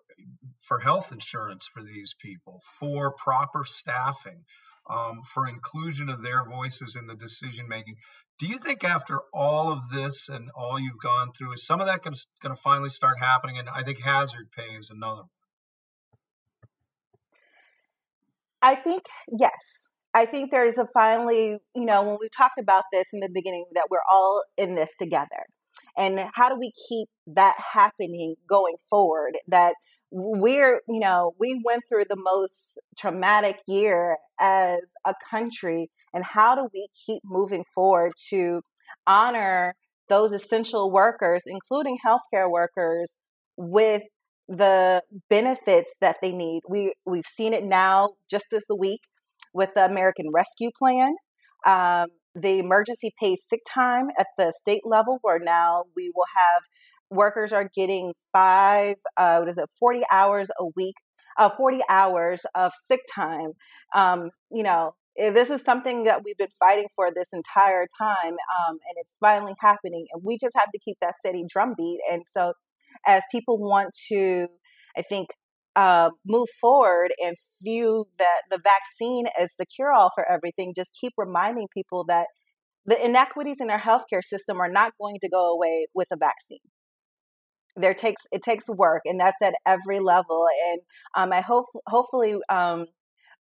for 0.62 0.80
health 0.80 1.12
insurance 1.12 1.68
for 1.68 1.84
these 1.84 2.16
people, 2.22 2.62
for 2.80 3.14
proper 3.14 3.64
staffing, 3.64 4.44
um, 4.90 5.22
for 5.24 5.48
inclusion 5.48 6.10
of 6.10 6.22
their 6.22 6.44
voices 6.46 6.96
in 6.96 7.08
the 7.08 7.16
decision 7.16 7.68
making. 7.68 7.96
Do 8.40 8.48
you 8.48 8.58
think 8.58 8.86
after 8.86 9.20
all 9.34 9.72
of 9.72 9.90
this 9.92 10.30
and 10.30 10.50
all 10.56 10.80
you've 10.80 11.02
gone 11.02 11.34
through, 11.34 11.54
is 11.54 11.66
some 11.66 11.82
of 11.82 11.88
that 11.88 12.02
going 12.02 12.16
to 12.16 12.56
finally 12.62 12.90
start 12.90 13.20
happening? 13.20 13.58
And 13.60 13.68
I 13.68 13.84
think 13.84 14.02
hazard 14.02 14.48
pay 14.56 14.76
is 14.76 14.90
another. 14.92 15.24
One. 15.24 15.30
I 18.62 18.76
think 18.76 19.04
yes. 19.38 19.90
I 20.14 20.26
think 20.26 20.52
there's 20.52 20.78
a 20.78 20.88
finally, 20.94 21.60
you 21.76 21.86
know, 21.86 22.02
when 22.02 22.18
we 22.20 22.30
talked 22.30 22.60
about 22.60 22.86
this 22.92 23.08
in 23.14 23.20
the 23.20 23.30
beginning, 23.30 23.66
that 23.74 23.88
we're 23.92 24.00
all 24.10 24.44
in 24.58 24.76
this 24.76 24.96
together. 24.98 25.46
And 25.98 26.30
how 26.34 26.50
do 26.50 26.58
we 26.58 26.72
keep 26.88 27.10
that 27.28 27.56
happening 27.74 28.36
going 28.48 28.76
forward? 28.90 29.34
That 29.48 29.76
we're, 30.12 30.82
you 30.88 31.00
know, 31.00 31.34
we 31.40 31.62
went 31.64 31.84
through 31.88 32.06
the 32.10 32.18
most 32.18 32.80
traumatic 32.98 33.58
year 33.68 34.18
as 34.40 34.94
a 35.06 35.14
country. 35.30 35.90
And 36.14 36.24
how 36.24 36.56
do 36.56 36.68
we 36.74 36.88
keep 37.06 37.22
moving 37.24 37.64
forward 37.74 38.14
to 38.30 38.62
honor 39.06 39.76
those 40.08 40.34
essential 40.34 40.92
workers, 40.92 41.44
including 41.46 41.98
healthcare 42.06 42.50
workers, 42.50 43.18
with 43.58 44.04
the 44.48 45.04
benefits 45.30 45.96
that 46.02 46.18
they 46.22 46.32
need? 46.32 46.64
We, 46.68 46.94
we've 47.06 47.28
seen 47.28 47.54
it 47.54 47.64
now 47.64 48.12
just 48.30 48.46
this 48.50 48.66
week 48.76 49.02
with 49.54 49.74
the 49.76 49.86
American 49.86 50.28
Rescue 50.34 50.70
Plan. 50.78 51.16
Um, 51.66 52.08
the 52.36 52.60
emergency 52.60 53.12
paid 53.20 53.38
sick 53.40 53.62
time 53.72 54.08
at 54.18 54.28
the 54.38 54.54
state 54.56 54.84
level, 54.86 55.20
where 55.22 55.40
now 55.40 55.84
we 55.96 56.12
will 56.16 56.26
have 56.36 56.64
workers 57.10 57.52
are 57.52 57.70
getting 57.76 58.14
five, 58.32 58.96
uh, 59.18 59.38
what 59.38 59.50
is 59.50 59.58
it, 59.58 59.70
40 59.80 60.04
hours 60.12 60.50
a 60.60 60.66
week, 60.76 60.96
uh, 61.38 61.50
40 61.50 61.82
hours 61.90 62.42
of 62.56 62.72
sick 62.86 63.02
time. 63.14 63.52
Um, 63.96 64.30
you 64.52 64.64
know, 64.64 64.94
eh, 65.18 65.32
this 65.32 65.50
is 65.50 65.64
something 65.64 66.04
that 66.04 66.22
we've 66.24 66.38
been 66.38 66.48
fighting 66.60 66.88
for 66.96 67.10
this 67.14 67.30
entire 67.34 67.86
time, 68.00 68.34
um, 68.34 68.72
and 68.72 68.96
it's 68.98 69.16
finally 69.20 69.54
happening. 69.60 70.06
And 70.12 70.22
we 70.24 70.38
just 70.38 70.56
have 70.56 70.72
to 70.72 70.80
keep 70.80 70.98
that 71.02 71.16
steady 71.16 71.44
drumbeat. 71.48 72.00
And 72.12 72.24
so, 72.26 72.54
as 73.08 73.24
people 73.32 73.60
want 73.60 73.90
to, 74.10 74.48
I 74.98 75.02
think, 75.02 75.30
uh, 75.76 76.10
move 76.26 76.48
forward 76.60 77.12
and 77.24 77.36
view 77.62 78.06
that 78.18 78.42
the 78.50 78.60
vaccine 78.64 79.28
as 79.40 79.54
the 79.60 79.66
cure 79.66 79.94
all 79.94 80.12
for 80.16 80.30
everything, 80.30 80.74
just 80.76 80.92
keep 81.00 81.14
reminding 81.18 81.68
people 81.74 82.04
that 82.08 82.28
the 82.86 83.04
inequities 83.06 83.60
in 83.60 83.70
our 83.70 83.80
healthcare 83.80 84.24
system 84.24 84.60
are 84.60 84.70
not 84.70 84.94
going 85.00 85.20
to 85.22 85.30
go 85.30 85.54
away 85.54 85.88
with 85.94 86.08
a 86.12 86.18
vaccine. 86.18 86.60
There 87.76 87.94
takes 87.94 88.24
it 88.32 88.42
takes 88.44 88.68
work, 88.68 89.04
and 89.06 89.20
that's 89.20 89.42
at 89.42 89.54
every 89.66 90.00
level. 90.00 90.46
And 90.70 90.82
um, 91.16 91.32
I 91.32 91.42
hope 91.42 91.66
hopefully 91.88 92.36
um, 92.50 92.88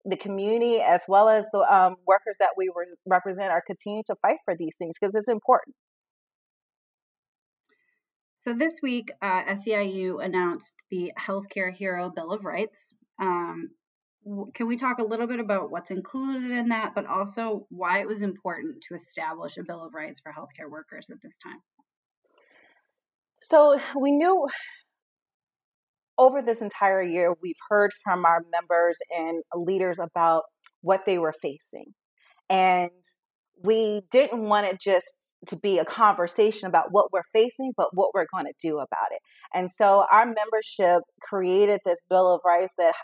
the 0.04 0.16
community 0.16 0.80
as 0.80 1.02
well 1.08 1.28
as 1.28 1.46
the 1.52 1.60
um, 1.60 1.96
workers 2.06 2.36
that 2.38 2.50
we 2.56 2.70
re- 2.74 2.86
represent 3.06 3.50
are 3.50 3.62
continuing 3.66 4.04
to 4.06 4.14
fight 4.16 4.38
for 4.44 4.54
these 4.56 4.76
things 4.76 4.96
because 5.00 5.14
it's 5.14 5.28
important. 5.28 5.74
So 8.44 8.54
this 8.54 8.74
week, 8.82 9.10
uh, 9.20 9.42
SEIU 9.66 10.24
announced 10.24 10.72
the 10.90 11.12
Healthcare 11.20 11.74
Hero 11.74 12.10
Bill 12.14 12.32
of 12.32 12.44
Rights. 12.44 12.76
Um, 13.20 13.70
can 14.54 14.66
we 14.66 14.78
talk 14.78 14.98
a 14.98 15.04
little 15.04 15.26
bit 15.26 15.40
about 15.40 15.70
what's 15.70 15.90
included 15.90 16.50
in 16.50 16.68
that, 16.68 16.92
but 16.94 17.06
also 17.06 17.66
why 17.68 18.00
it 18.00 18.08
was 18.08 18.22
important 18.22 18.76
to 18.88 18.96
establish 18.96 19.56
a 19.58 19.64
Bill 19.64 19.84
of 19.84 19.92
Rights 19.92 20.20
for 20.22 20.32
healthcare 20.32 20.70
workers 20.70 21.06
at 21.10 21.18
this 21.22 21.34
time? 21.42 21.60
So 23.40 23.81
we 23.98 24.12
knew 24.12 24.48
over 26.18 26.42
this 26.42 26.61
entire 26.61 27.03
year, 27.03 27.35
we've 27.42 27.55
heard 27.68 27.92
from 28.03 28.24
our 28.24 28.44
members 28.53 28.98
and 29.16 29.42
leaders 29.55 29.98
about 29.98 30.42
what 30.81 31.07
they 31.07 31.18
were 31.18 31.35
facing. 31.40 31.94
And 32.51 32.90
we 33.62 34.03
didn't 34.11 34.42
want 34.42 34.66
it 34.66 34.81
just 34.81 35.07
to 35.46 35.57
be 35.57 35.79
a 35.79 35.85
conversation 35.85 36.66
about 36.66 36.87
what 36.90 37.12
we're 37.12 37.22
facing, 37.33 37.72
but 37.77 37.88
what 37.92 38.11
we're 38.12 38.27
going 38.33 38.46
to 38.46 38.55
do 38.61 38.79
about 38.79 39.12
it. 39.12 39.20
And 39.55 39.70
so 39.70 40.05
our 40.11 40.27
membership 40.27 41.03
created 41.22 41.81
this 41.85 42.01
Bill 42.11 42.35
of 42.35 42.40
Rights 42.44 42.74
that 42.79 42.94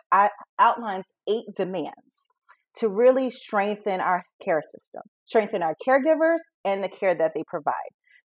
outlines 0.58 1.12
eight 1.28 1.44
demands 1.56 2.28
to 2.76 2.88
really 2.88 3.30
strengthen 3.30 4.00
our 4.00 4.24
care 4.42 4.62
system, 4.62 5.02
strengthen 5.26 5.62
our 5.62 5.76
caregivers 5.86 6.38
and 6.64 6.82
the 6.82 6.88
care 6.88 7.14
that 7.14 7.32
they 7.34 7.44
provide. 7.46 7.74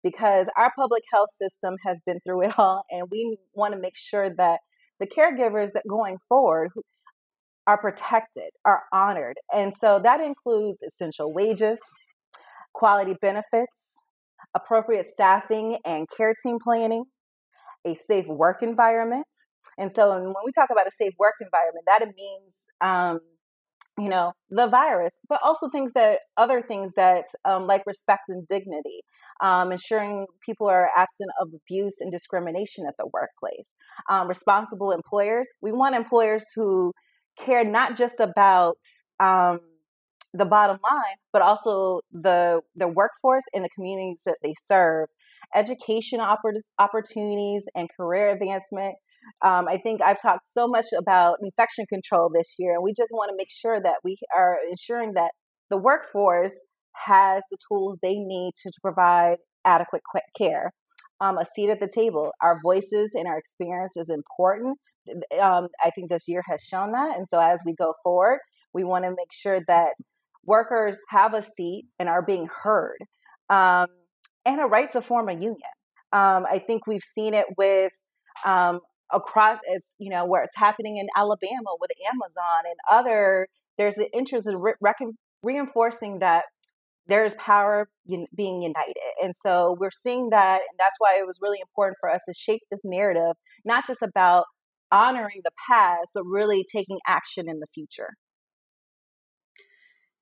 Because 0.04 0.50
our 0.58 0.72
public 0.78 1.04
health 1.14 1.30
system 1.32 1.76
has 1.86 2.00
been 2.06 2.20
through 2.22 2.44
it 2.44 2.58
all, 2.58 2.84
and 2.90 3.08
we 3.12 3.38
want 3.54 3.74
to 3.74 3.80
make 3.80 3.98
sure 3.98 4.30
that 4.30 4.60
the 5.00 5.08
caregivers 5.08 5.72
that 5.74 5.84
going 5.90 6.18
forward 6.28 6.70
are 7.68 7.78
protected, 7.78 8.50
are 8.66 8.84
honored. 8.92 9.38
And 9.54 9.74
so 9.74 10.00
that 10.00 10.22
includes 10.22 10.82
essential 10.84 11.34
wages, 11.34 11.80
quality 12.74 13.16
benefits, 13.22 14.04
appropriate 14.56 15.06
staffing 15.06 15.78
and 15.86 16.08
care 16.16 16.34
team 16.44 16.58
planning, 16.64 17.06
a 17.86 17.94
safe 17.96 18.28
work 18.28 18.64
environment. 18.64 19.28
And 19.78 19.92
so 19.92 20.12
when 20.12 20.34
we 20.46 20.52
talk 20.54 20.70
about 20.72 20.88
a 20.88 20.92
safe 20.92 21.14
work 21.20 21.36
environment, 21.42 21.86
that 21.86 22.06
means, 22.18 22.70
um, 22.82 23.20
you 24.00 24.10
know, 24.10 24.34
the 24.50 24.68
virus, 24.68 25.18
but 25.28 25.40
also 25.44 25.70
things 25.70 25.94
that 25.94 26.20
other 26.38 26.62
things 26.62 26.94
that 26.94 27.26
um, 27.46 27.68
like 27.68 27.84
respect 27.86 28.24
and 28.30 28.48
dignity, 28.48 29.02
um, 29.42 29.72
ensuring 29.72 30.26
people 30.46 30.68
are 30.68 30.90
absent 30.96 31.30
of 31.42 31.50
abuse 31.54 32.00
and 32.00 32.12
discrimination 32.12 32.86
at 32.88 32.96
the 32.98 33.08
workplace. 33.14 33.76
Um, 34.10 34.28
responsible 34.28 34.92
employers. 34.92 35.50
We 35.62 35.72
want 35.72 35.96
employers 35.96 36.46
who 36.56 36.94
care 37.38 37.64
not 37.64 37.96
just 37.96 38.20
about 38.20 38.78
um, 39.20 39.60
the 40.34 40.46
bottom 40.46 40.78
line, 40.90 41.16
but 41.34 41.42
also 41.42 42.02
the 42.12 42.62
the 42.76 42.88
workforce 42.88 43.46
and 43.54 43.64
the 43.64 43.70
communities 43.70 44.24
that 44.26 44.38
they 44.44 44.54
serve, 44.66 45.08
education 45.56 46.20
opportunities 46.22 47.68
and 47.76 47.90
career 47.96 48.30
advancement. 48.30 48.96
Um, 49.42 49.68
I 49.68 49.78
think 49.78 50.02
I've 50.02 50.22
talked 50.22 50.48
so 50.48 50.68
much 50.68 50.88
about 50.98 51.38
infection 51.42 51.86
control 51.88 52.30
this 52.34 52.56
year, 52.60 52.74
and 52.74 52.84
we 52.84 52.94
just 52.94 53.12
want 53.12 53.30
to 53.30 53.38
make 53.38 53.52
sure 53.52 53.80
that 53.82 54.00
we 54.04 54.18
are 54.36 54.58
ensuring 54.70 55.14
that 55.16 55.32
the 55.70 55.78
workforce 55.78 56.60
has 57.06 57.44
the 57.50 57.58
tools 57.70 57.98
they 58.02 58.16
need 58.16 58.54
to, 58.64 58.70
to 58.70 58.80
provide 58.82 59.38
adequate 59.66 60.02
care. 60.38 60.72
Um, 61.22 61.38
a 61.38 61.44
seat 61.46 61.70
at 61.70 61.82
the 61.82 61.92
table. 61.94 62.32
Our 62.42 62.60
voices 62.64 63.14
and 63.14 63.28
our 63.28 63.38
experience 63.38 63.98
is 63.98 64.10
important. 64.10 64.78
Um, 65.38 65.68
I 65.84 65.90
think 65.90 66.10
this 66.10 66.30
year 66.30 66.42
has 66.50 66.62
shown 66.62 66.94
that. 66.94 67.18
And 67.18 67.28
so 67.28 67.42
as 67.42 67.62
we 67.66 67.74
go 67.74 67.94
forward, 68.04 68.40
we 68.74 68.86
want 68.86 69.04
to 69.04 69.12
make 69.12 69.34
sure 69.34 69.60
that 69.68 69.96
workers 70.46 71.00
have 71.10 71.34
a 71.34 71.44
seat 71.44 71.86
and 72.00 72.08
are 72.08 72.22
being 72.22 72.48
heard, 72.64 72.98
um, 73.50 73.88
and 74.46 74.62
a 74.62 74.66
right 74.66 74.92
to 74.94 75.02
form 75.02 75.28
a 75.28 75.34
union. 75.34 75.58
Um, 76.12 76.46
I 76.50 76.60
think 76.66 76.88
we've 76.88 77.04
seen 77.04 77.34
it 77.34 77.46
with 77.58 77.92
um, 78.46 78.80
across 79.12 79.60
it's 79.68 79.96
you 79.98 80.10
know 80.10 80.26
where 80.26 80.44
it's 80.44 80.56
happening 80.56 80.98
in 80.98 81.08
Alabama 81.16 81.72
with 81.80 81.92
Amazon 82.12 82.64
and 82.66 82.76
other. 82.92 83.48
There's 83.78 83.98
an 83.98 84.08
interest 84.14 84.48
in 84.48 84.58
re- 84.58 84.74
reinforcing 85.44 86.20
that 86.20 86.46
there's 87.08 87.34
power 87.36 87.90
in 88.08 88.28
being 88.36 88.62
united. 88.62 88.94
And 89.22 89.36
so 89.36 89.76
we're 89.80 89.90
seeing 89.92 90.30
that. 90.30 90.60
And 90.60 90.78
that's 90.78 90.96
why 91.00 91.18
it 91.20 91.26
was 91.26 91.40
really 91.42 91.60
important 91.60 91.98
for 92.00 92.10
us 92.10 92.22
to 92.28 92.34
shape 92.34 92.62
this 92.70 92.82
narrative, 92.86 93.36
not 93.66 93.86
just 93.86 94.02
about 94.02 94.46
honoring 94.92 95.42
the 95.44 95.52
past, 95.70 96.12
but 96.14 96.24
really 96.24 96.64
taking 96.72 97.00
action 97.08 97.50
in 97.50 97.60
the 97.60 97.68
future. 97.74 98.14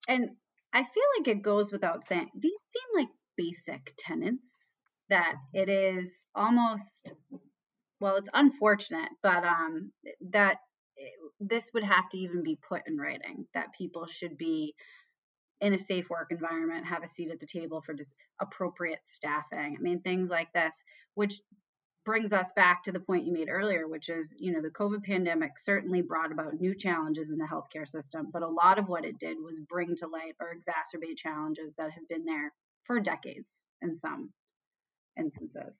And 0.08 0.30
I 0.73 0.80
feel 0.80 1.04
like 1.19 1.28
it 1.28 1.41
goes 1.41 1.71
without 1.71 2.08
saying, 2.08 2.30
these 2.34 2.52
seem 2.52 3.02
like 3.02 3.10
basic 3.36 3.93
tenets 4.00 4.43
that 5.10 5.34
it 5.54 5.69
is 5.69 6.10
almost, 6.36 6.84
well, 7.99 8.17
it's 8.17 8.29
unfortunate, 8.33 9.10
but 9.23 9.43
um, 9.43 9.91
that 10.31 10.57
this 11.39 11.63
would 11.73 11.83
have 11.83 12.10
to 12.12 12.17
even 12.17 12.43
be 12.43 12.57
put 12.67 12.81
in 12.88 12.97
writing 12.97 13.45
that 13.53 13.67
people 13.77 14.07
should 14.07 14.38
be 14.38 14.73
in 15.62 15.73
a 15.73 15.86
safe 15.88 16.10
work 16.10 16.27
environment, 16.31 16.86
have 16.86 17.03
a 17.03 17.10
seat 17.15 17.31
at 17.31 17.39
the 17.39 17.47
table 17.47 17.81
for 17.86 17.93
just 17.93 18.12
appropriate 18.41 18.99
staffing. 19.15 19.75
I 19.77 19.81
mean, 19.81 20.01
things 20.01 20.29
like 20.29 20.51
this, 20.53 20.71
which 21.15 21.33
brings 22.05 22.31
us 22.31 22.47
back 22.55 22.83
to 22.83 22.91
the 22.91 22.99
point 22.99 23.25
you 23.25 23.33
made 23.33 23.49
earlier, 23.49 23.88
which 23.88 24.07
is, 24.07 24.27
you 24.38 24.53
know, 24.53 24.62
the 24.62 24.69
COVID 24.69 25.03
pandemic 25.03 25.51
certainly 25.65 26.01
brought 26.01 26.31
about 26.31 26.60
new 26.60 26.73
challenges 26.73 27.29
in 27.29 27.38
the 27.38 27.45
healthcare 27.45 27.86
system, 27.86 28.29
but 28.31 28.43
a 28.43 28.47
lot 28.47 28.79
of 28.79 28.88
what 28.88 29.03
it 29.03 29.19
did 29.19 29.38
was 29.41 29.55
bring 29.67 29.95
to 29.97 30.07
light 30.07 30.33
or 30.39 30.53
exacerbate 30.53 31.17
challenges 31.17 31.73
that 31.77 31.91
have 31.91 32.07
been 32.07 32.23
there 32.23 32.53
for 32.86 32.99
decades 32.99 33.47
in 33.81 33.99
some 33.99 34.31
instances. 35.19 35.73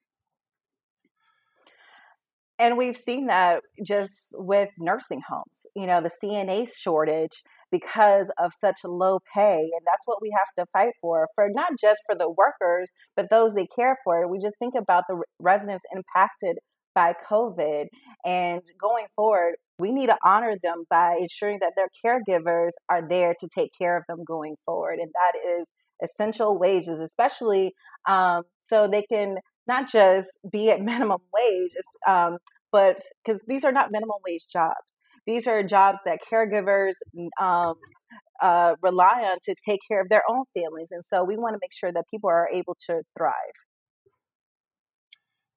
And 2.60 2.78
we've 2.78 2.98
seen 2.98 3.28
that 3.28 3.62
just 3.86 4.34
with 4.34 4.72
nursing 4.80 5.22
homes, 5.28 5.68
you 5.76 5.86
know, 5.86 6.02
the 6.02 6.10
CNA 6.10 6.68
shortage 6.76 7.44
because 7.72 8.32
of 8.40 8.52
such 8.52 8.78
low 8.84 9.20
pay. 9.34 9.60
And 9.60 9.82
that's 9.86 10.06
what 10.06 10.22
we 10.22 10.32
have 10.32 10.48
to 10.58 10.70
fight 10.72 10.94
for, 11.00 11.28
for 11.36 11.50
not 11.54 11.74
just 11.80 12.02
for 12.06 12.16
the 12.16 12.30
workers, 12.30 12.90
but 13.16 13.30
those 13.30 13.54
they 13.54 13.68
care 13.68 13.98
for. 14.04 14.28
We 14.28 14.40
just 14.40 14.56
think 14.58 14.74
about 14.76 15.04
the 15.08 15.22
residents 15.40 15.86
impacted 15.96 16.58
by 16.96 17.14
COVID. 17.30 17.88
And 18.26 18.64
going 18.82 19.06
forward, 19.16 19.56
we 19.78 19.92
need 19.92 20.08
to 20.08 20.18
honor 20.26 20.56
them 20.64 20.86
by 20.90 21.18
ensuring 21.20 21.60
that 21.62 21.74
their 21.76 21.90
caregivers 22.04 22.72
are 22.90 23.08
there 23.08 23.36
to 23.40 23.48
take 23.56 23.72
care 23.80 23.96
of 23.96 24.04
them 24.08 24.24
going 24.26 24.56
forward. 24.66 24.98
And 25.00 25.12
that 25.14 25.34
is 25.38 25.76
essential 26.04 26.58
wages, 26.58 27.00
especially 27.00 27.74
um, 28.08 28.44
so 28.58 28.88
they 28.88 29.04
can 29.04 29.38
not 29.68 29.90
just 29.90 30.30
be 30.50 30.70
at 30.70 30.82
minimum 30.82 31.20
wage, 31.34 31.72
um, 32.08 32.38
but 32.72 33.00
because 33.24 33.42
these 33.48 33.64
are 33.64 33.72
not 33.72 33.92
minimum 33.92 34.18
wage 34.28 34.48
jobs. 34.48 35.00
These 35.26 35.48
are 35.48 35.62
jobs 35.64 36.00
that 36.06 36.20
caregivers 36.32 36.94
um, 37.40 37.76
uh, 38.42 38.76
rely 38.82 39.24
on 39.26 39.38
to 39.44 39.56
take 39.66 39.82
care 39.90 40.02
of 40.02 40.10
their 40.10 40.24
own 40.30 40.46
families. 40.54 40.90
And 40.92 41.04
so 41.04 41.24
we 41.24 41.38
want 41.38 41.54
to 41.54 41.60
make 41.62 41.74
sure 41.74 41.92
that 41.92 42.06
people 42.10 42.30
are 42.30 42.48
able 42.52 42.76
to 42.88 43.02
thrive. 43.18 43.34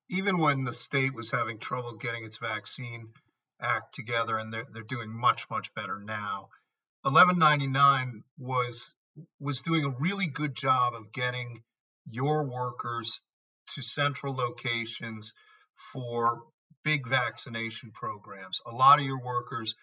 Even 0.09 0.38
when 0.38 0.64
the 0.64 0.73
state 0.73 1.14
was 1.14 1.31
having 1.31 1.59
trouble 1.59 1.92
getting 1.94 2.25
its 2.25 2.38
vaccine 2.38 3.11
act 3.61 3.94
together, 3.94 4.38
and 4.38 4.53
they're, 4.53 4.66
they're 4.73 4.83
doing 4.83 5.11
much, 5.11 5.49
much 5.51 5.73
better 5.75 6.01
now, 6.01 6.49
1199 7.03 8.25
was 8.38 8.94
was 9.38 9.62
doing 9.62 9.85
a 9.85 9.94
really 10.01 10.27
good 10.27 10.55
job 10.55 10.94
of 10.94 11.12
getting 11.12 11.62
your 12.09 12.49
workers 12.49 13.23
to 13.75 13.83
central 13.83 14.35
locations 14.35 15.35
for 15.93 16.43
big 16.85 17.09
vaccination 17.09 17.91
programs. 17.93 18.61
A 18.67 18.73
lot 18.73 18.99
of 18.99 19.05
your 19.05 19.23
workers 19.23 19.75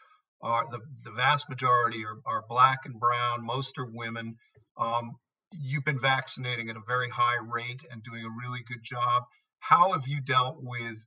are 0.41 0.65
the, 0.69 0.79
the 1.03 1.11
vast 1.11 1.49
majority 1.49 2.05
are, 2.05 2.17
are 2.25 2.43
black 2.47 2.85
and 2.85 2.99
brown, 2.99 3.45
most 3.45 3.77
are 3.77 3.87
women. 3.91 4.37
Um, 4.77 5.17
you've 5.51 5.85
been 5.85 5.99
vaccinating 5.99 6.69
at 6.69 6.75
a 6.75 6.81
very 6.87 7.09
high 7.09 7.43
rate 7.53 7.81
and 7.91 8.03
doing 8.03 8.23
a 8.23 8.29
really 8.29 8.61
good 8.67 8.83
job. 8.83 9.23
How 9.59 9.93
have 9.93 10.07
you 10.07 10.21
dealt 10.21 10.57
with 10.61 10.97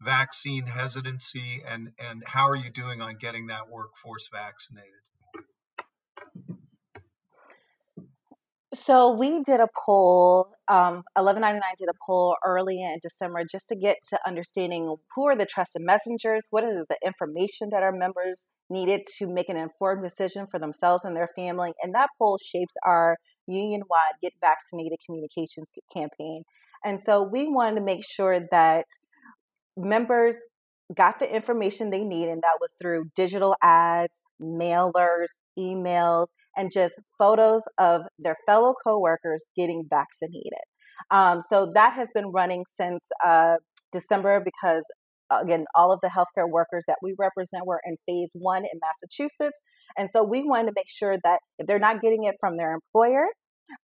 vaccine 0.00 0.66
hesitancy 0.66 1.62
and, 1.66 1.92
and 1.98 2.22
how 2.26 2.48
are 2.48 2.56
you 2.56 2.70
doing 2.70 3.00
on 3.00 3.16
getting 3.16 3.46
that 3.46 3.70
workforce 3.70 4.28
vaccinated? 4.32 5.03
So 8.74 9.12
we 9.12 9.40
did 9.40 9.60
a 9.60 9.68
poll. 9.86 10.48
Um, 10.66 11.04
1199 11.14 11.62
did 11.78 11.88
a 11.88 11.96
poll 12.04 12.36
early 12.44 12.82
in 12.82 12.98
December 13.00 13.44
just 13.44 13.68
to 13.68 13.76
get 13.76 13.98
to 14.10 14.18
understanding 14.26 14.96
who 15.14 15.26
are 15.26 15.36
the 15.36 15.46
trusted 15.46 15.82
messengers, 15.82 16.48
what 16.50 16.64
is 16.64 16.84
the 16.88 16.98
information 17.04 17.68
that 17.70 17.84
our 17.84 17.92
members 17.92 18.48
needed 18.68 19.02
to 19.18 19.28
make 19.28 19.48
an 19.48 19.56
informed 19.56 20.02
decision 20.02 20.46
for 20.50 20.58
themselves 20.58 21.04
and 21.04 21.16
their 21.16 21.28
family, 21.36 21.72
and 21.82 21.94
that 21.94 22.10
poll 22.18 22.38
shapes 22.38 22.74
our 22.84 23.18
union-wide 23.46 24.14
Get 24.20 24.32
Vaccinated 24.40 24.98
communications 25.04 25.70
campaign. 25.92 26.42
And 26.84 26.98
so 26.98 27.22
we 27.22 27.48
wanted 27.48 27.76
to 27.76 27.82
make 27.82 28.04
sure 28.04 28.40
that 28.50 28.86
members 29.76 30.38
got 30.94 31.18
the 31.18 31.34
information 31.34 31.90
they 31.90 32.04
need, 32.04 32.28
and 32.28 32.42
that 32.42 32.58
was 32.60 32.72
through 32.80 33.10
digital 33.16 33.56
ads, 33.62 34.22
mailers, 34.40 35.38
emails, 35.58 36.26
and 36.56 36.70
just 36.72 37.00
photos 37.18 37.62
of 37.78 38.02
their 38.18 38.36
fellow 38.46 38.74
coworkers 38.84 39.48
getting 39.56 39.84
vaccinated. 39.88 40.64
Um, 41.10 41.40
so 41.40 41.70
that 41.74 41.94
has 41.94 42.08
been 42.14 42.26
running 42.26 42.64
since 42.70 43.08
uh, 43.24 43.56
December 43.92 44.42
because 44.44 44.84
again, 45.30 45.64
all 45.74 45.92
of 45.92 46.00
the 46.00 46.08
healthcare 46.08 46.48
workers 46.48 46.84
that 46.86 46.98
we 47.02 47.14
represent 47.18 47.66
were 47.66 47.80
in 47.84 47.96
phase 48.06 48.30
one 48.34 48.64
in 48.64 48.78
Massachusetts. 48.80 49.62
And 49.96 50.10
so 50.10 50.22
we 50.22 50.42
wanted 50.44 50.68
to 50.68 50.74
make 50.76 50.88
sure 50.88 51.16
that 51.24 51.40
if 51.58 51.66
they're 51.66 51.78
not 51.78 52.02
getting 52.02 52.24
it 52.24 52.36
from 52.38 52.56
their 52.56 52.74
employer, 52.74 53.26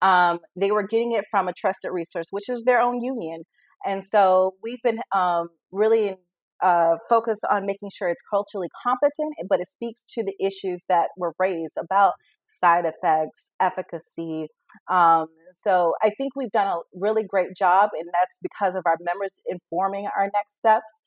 um, 0.03 0.41
they 0.57 0.71
were 0.71 0.87
getting 0.87 1.13
it 1.13 1.25
from 1.31 1.49
a 1.49 1.53
trusted 1.53 1.93
resource, 1.93 2.29
which 2.31 2.49
is 2.49 2.65
their 2.65 2.81
own 2.81 3.03
union. 3.03 3.43
And 3.85 4.03
so 4.03 4.55
we've 4.63 4.83
been 4.83 5.01
um, 5.15 5.49
really 5.71 6.17
uh, 6.63 6.97
focus 7.09 7.41
on 7.49 7.67
making 7.67 7.91
sure 7.91 8.09
it's 8.09 8.23
culturally 8.29 8.69
competent, 8.83 9.35
but 9.49 9.61
it 9.61 9.69
speaks 9.69 10.13
to 10.15 10.23
the 10.23 10.35
issues 10.41 10.85
that 10.89 11.11
were 11.17 11.35
raised 11.39 11.77
about 11.79 12.15
side 12.49 12.85
effects, 12.85 13.51
efficacy. 13.61 14.49
Um, 14.89 15.27
so 15.51 15.95
I 16.03 16.11
think 16.11 16.35
we've 16.37 16.51
done 16.51 16.69
a 16.69 16.81
really 16.95 17.25
great 17.25 17.57
job, 17.57 17.91
and 17.93 18.09
that's 18.13 18.39
because 18.43 18.75
of 18.75 18.83
our 18.87 18.97
members 19.01 19.41
informing 19.47 20.07
our 20.17 20.31
next 20.35 20.57
steps. 20.59 21.05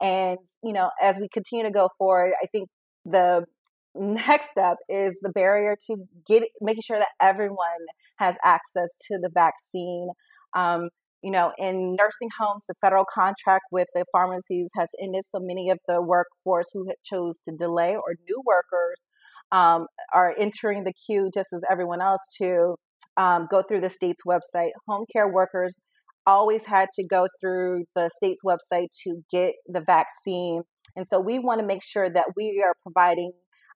And 0.00 0.38
you 0.62 0.72
know, 0.72 0.90
as 1.02 1.18
we 1.18 1.28
continue 1.32 1.64
to 1.64 1.70
go 1.70 1.88
forward, 1.98 2.32
I 2.42 2.46
think 2.46 2.68
the 3.04 3.44
next 3.94 4.50
step 4.50 4.78
is 4.88 5.18
the 5.22 5.30
barrier 5.30 5.76
to 5.86 5.96
get 6.26 6.44
making 6.60 6.82
sure 6.82 6.98
that 6.98 7.08
everyone 7.20 7.86
has 8.18 8.36
access 8.44 8.96
to 9.08 9.18
the 9.18 9.30
vaccine. 9.32 10.08
Um, 10.54 10.90
you 11.22 11.30
know, 11.30 11.52
in 11.58 11.96
nursing 11.98 12.30
homes, 12.38 12.64
the 12.68 12.74
federal 12.80 13.04
contract 13.04 13.64
with 13.70 13.88
the 13.94 14.04
pharmacies 14.12 14.70
has 14.76 14.90
ended. 15.00 15.24
So 15.30 15.38
many 15.40 15.70
of 15.70 15.78
the 15.86 16.02
workforce 16.02 16.70
who 16.72 16.90
chose 17.04 17.38
to 17.44 17.54
delay 17.54 17.94
or 17.94 18.14
new 18.28 18.42
workers 18.46 19.04
um, 19.52 19.86
are 20.14 20.34
entering 20.38 20.84
the 20.84 20.92
queue 20.92 21.30
just 21.32 21.52
as 21.52 21.64
everyone 21.70 22.00
else 22.00 22.26
to 22.40 22.76
um, 23.16 23.46
go 23.50 23.62
through 23.62 23.80
the 23.80 23.90
state's 23.90 24.22
website. 24.26 24.70
Home 24.88 25.04
care 25.12 25.28
workers 25.28 25.78
always 26.26 26.66
had 26.66 26.88
to 26.94 27.06
go 27.06 27.26
through 27.40 27.84
the 27.94 28.10
state's 28.10 28.42
website 28.44 28.88
to 29.04 29.22
get 29.30 29.54
the 29.66 29.80
vaccine. 29.80 30.62
And 30.96 31.06
so 31.06 31.20
we 31.20 31.38
want 31.38 31.60
to 31.60 31.66
make 31.66 31.82
sure 31.82 32.08
that 32.08 32.32
we 32.36 32.62
are 32.64 32.74
providing 32.82 33.32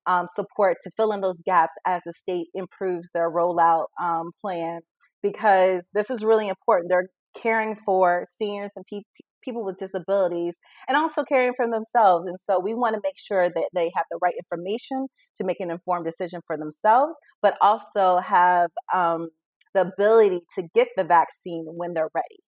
um, 0.07 0.27
support 0.33 0.77
to 0.83 0.91
fill 0.95 1.11
in 1.11 1.21
those 1.21 1.41
gaps 1.45 1.73
as 1.85 2.03
the 2.03 2.13
state 2.13 2.47
improves 2.53 3.11
their 3.11 3.31
rollout 3.31 3.85
um, 4.01 4.31
plan 4.39 4.81
because 5.23 5.87
this 5.93 6.09
is 6.09 6.23
really 6.23 6.47
important. 6.47 6.89
They're 6.89 7.09
caring 7.35 7.75
for 7.75 8.25
seniors 8.27 8.71
and 8.75 8.85
pe- 8.85 9.01
people 9.45 9.63
with 9.63 9.77
disabilities 9.77 10.59
and 10.87 10.97
also 10.97 11.23
caring 11.23 11.53
for 11.55 11.69
themselves. 11.69 12.25
And 12.25 12.39
so 12.39 12.59
we 12.59 12.73
want 12.73 12.95
to 12.95 13.01
make 13.03 13.17
sure 13.17 13.47
that 13.47 13.69
they 13.73 13.91
have 13.95 14.05
the 14.09 14.19
right 14.21 14.33
information 14.37 15.07
to 15.37 15.43
make 15.43 15.59
an 15.59 15.69
informed 15.69 16.05
decision 16.05 16.41
for 16.45 16.57
themselves, 16.57 17.17
but 17.41 17.55
also 17.61 18.17
have 18.19 18.71
um, 18.93 19.29
the 19.73 19.81
ability 19.81 20.41
to 20.55 20.63
get 20.73 20.89
the 20.97 21.03
vaccine 21.03 21.65
when 21.67 21.93
they're 21.93 22.09
ready. 22.13 22.39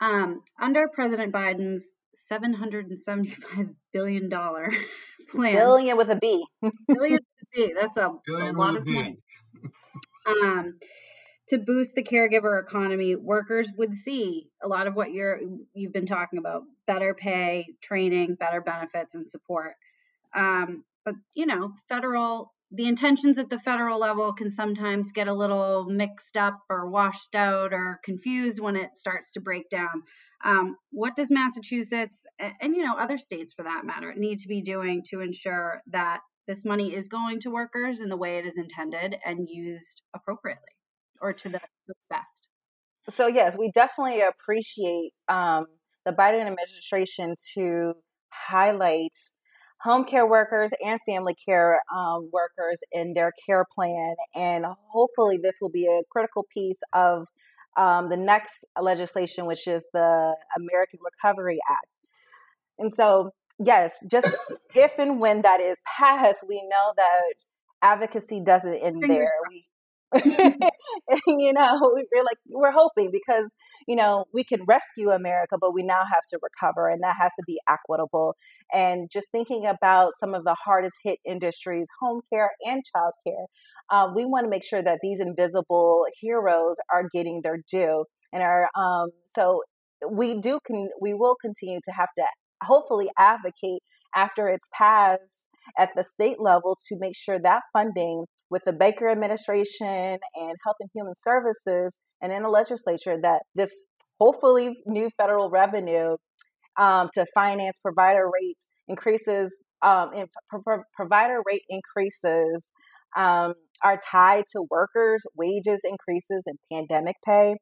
Um, 0.00 0.42
under 0.60 0.86
President 0.94 1.32
Biden's 1.32 1.82
$775 2.30 3.74
billion 3.92 4.30
plan. 5.30 5.52
Billion 5.52 5.96
with 5.96 6.10
a 6.10 6.16
B. 6.16 6.44
billion 6.86 7.20
that's 7.54 7.96
a, 7.96 8.10
a 8.30 8.52
lot 8.52 8.76
of 8.76 8.86
money. 8.86 9.18
Um, 10.26 10.74
to 11.48 11.56
boost 11.56 11.92
the 11.94 12.02
caregiver 12.02 12.62
economy, 12.62 13.16
workers 13.16 13.66
would 13.78 13.94
see 14.04 14.50
a 14.62 14.68
lot 14.68 14.86
of 14.86 14.94
what 14.94 15.10
you're 15.10 15.40
you've 15.72 15.92
been 15.92 16.06
talking 16.06 16.38
about: 16.38 16.64
better 16.86 17.14
pay, 17.14 17.64
training, 17.82 18.34
better 18.38 18.60
benefits, 18.60 19.14
and 19.14 19.26
support. 19.30 19.72
Um, 20.34 20.84
but 21.04 21.14
you 21.34 21.46
know, 21.46 21.72
federal 21.88 22.52
the 22.70 22.86
intentions 22.86 23.38
at 23.38 23.48
the 23.48 23.58
federal 23.60 23.98
level 23.98 24.32
can 24.34 24.54
sometimes 24.54 25.10
get 25.12 25.28
a 25.28 25.34
little 25.34 25.86
mixed 25.88 26.36
up 26.36 26.60
or 26.68 26.90
washed 26.90 27.34
out 27.34 27.72
or 27.72 27.98
confused 28.04 28.60
when 28.60 28.76
it 28.76 28.90
starts 28.96 29.26
to 29.32 29.40
break 29.40 29.70
down. 29.70 30.02
Um, 30.44 30.76
what 30.90 31.16
does 31.16 31.28
Massachusetts 31.30 32.14
and, 32.38 32.52
and, 32.60 32.76
you 32.76 32.84
know 32.84 32.96
other 32.96 33.18
states 33.18 33.54
for 33.56 33.62
that 33.62 33.86
matter 33.86 34.14
need 34.14 34.40
to 34.40 34.48
be 34.48 34.60
doing 34.60 35.02
to 35.10 35.20
ensure 35.20 35.82
that 35.90 36.20
this 36.48 36.58
money 36.64 36.94
is 36.94 37.06
going 37.06 37.40
to 37.42 37.50
workers 37.50 37.98
in 38.02 38.08
the 38.08 38.16
way 38.16 38.38
it 38.38 38.46
is 38.46 38.54
intended 38.56 39.16
and 39.24 39.48
used 39.48 40.02
appropriately 40.14 40.62
or 41.20 41.32
to 41.32 41.48
the 41.48 41.60
best? 42.10 42.24
So 43.08 43.28
yes, 43.28 43.56
we 43.56 43.70
definitely 43.70 44.22
appreciate 44.22 45.12
um, 45.28 45.66
the 46.04 46.12
Biden 46.12 46.46
administration 46.46 47.36
to 47.54 47.94
highlight 48.30 49.12
home 49.80 50.04
care 50.04 50.26
workers 50.26 50.72
and 50.84 50.98
family 51.06 51.36
care 51.46 51.80
um, 51.94 52.30
workers 52.32 52.80
in 52.92 53.14
their 53.14 53.32
care 53.46 53.64
plan. 53.74 54.14
And 54.34 54.66
hopefully, 54.90 55.38
this 55.40 55.58
will 55.60 55.70
be 55.70 55.86
a 55.86 56.02
critical 56.10 56.46
piece 56.52 56.80
of 56.92 57.26
um, 57.76 58.08
the 58.08 58.16
next 58.16 58.64
legislation, 58.80 59.46
which 59.46 59.66
is 59.66 59.86
the 59.92 60.36
American 60.56 60.98
Recovery 61.04 61.58
Act. 61.70 61.98
And 62.78 62.92
so, 62.92 63.30
yes, 63.58 64.04
just 64.10 64.28
if 64.74 64.98
and 64.98 65.20
when 65.20 65.42
that 65.42 65.60
is 65.60 65.80
passed, 65.98 66.44
we 66.48 66.62
know 66.68 66.92
that 66.96 67.34
advocacy 67.82 68.40
doesn't 68.40 68.74
end 68.74 69.02
there. 69.06 69.32
We 69.48 69.64
you 71.26 71.52
know, 71.52 71.78
we're 72.12 72.24
like, 72.24 72.38
we're 72.48 72.72
hoping 72.72 73.10
because, 73.12 73.52
you 73.86 73.94
know, 73.94 74.24
we 74.32 74.42
can 74.42 74.64
rescue 74.66 75.10
America, 75.10 75.56
but 75.60 75.74
we 75.74 75.82
now 75.82 76.00
have 76.00 76.24
to 76.30 76.38
recover, 76.42 76.88
and 76.88 77.02
that 77.02 77.16
has 77.20 77.30
to 77.38 77.42
be 77.46 77.60
equitable. 77.68 78.34
And 78.72 79.10
just 79.12 79.26
thinking 79.32 79.66
about 79.66 80.12
some 80.18 80.34
of 80.34 80.44
the 80.44 80.54
hardest 80.64 80.96
hit 81.04 81.18
industries, 81.26 81.88
home 82.00 82.22
care 82.32 82.52
and 82.64 82.82
childcare, 82.96 83.46
um, 83.90 84.14
we 84.14 84.24
want 84.24 84.44
to 84.44 84.50
make 84.50 84.64
sure 84.64 84.82
that 84.82 85.00
these 85.02 85.20
invisible 85.20 86.06
heroes 86.18 86.76
are 86.90 87.04
getting 87.12 87.42
their 87.42 87.62
due. 87.70 88.06
And 88.32 88.42
are 88.42 88.70
um, 88.74 89.10
so 89.26 89.60
we 90.10 90.40
do 90.40 90.58
can 90.66 90.88
we 91.00 91.12
will 91.12 91.36
continue 91.40 91.80
to 91.84 91.92
have 91.92 92.08
to 92.16 92.24
hopefully 92.62 93.10
advocate 93.18 93.82
after 94.14 94.48
it's 94.48 94.68
passed 94.76 95.50
at 95.78 95.90
the 95.94 96.04
state 96.04 96.40
level 96.40 96.76
to 96.88 96.96
make 96.98 97.16
sure 97.16 97.38
that 97.38 97.62
funding 97.72 98.24
with 98.50 98.62
the 98.64 98.72
Baker 98.72 99.08
administration 99.08 99.86
and 99.86 100.54
Health 100.64 100.76
and 100.80 100.90
Human 100.94 101.14
Services 101.14 102.00
and 102.22 102.32
in 102.32 102.42
the 102.42 102.48
legislature 102.48 103.16
that 103.22 103.42
this 103.54 103.86
hopefully 104.18 104.78
new 104.86 105.10
federal 105.16 105.50
revenue 105.50 106.16
um, 106.78 107.10
to 107.14 107.26
finance 107.34 107.78
provider 107.82 108.26
rates 108.26 108.70
increases 108.88 109.58
um, 109.82 110.10
in 110.14 110.26
pro- 110.48 110.82
provider 110.94 111.42
rate 111.46 111.62
increases 111.68 112.72
um, 113.16 113.54
are 113.84 113.98
tied 114.10 114.44
to 114.52 114.64
workers 114.70 115.24
wages 115.36 115.80
increases 115.84 116.44
and 116.46 116.58
pandemic 116.72 117.16
pay. 117.24 117.56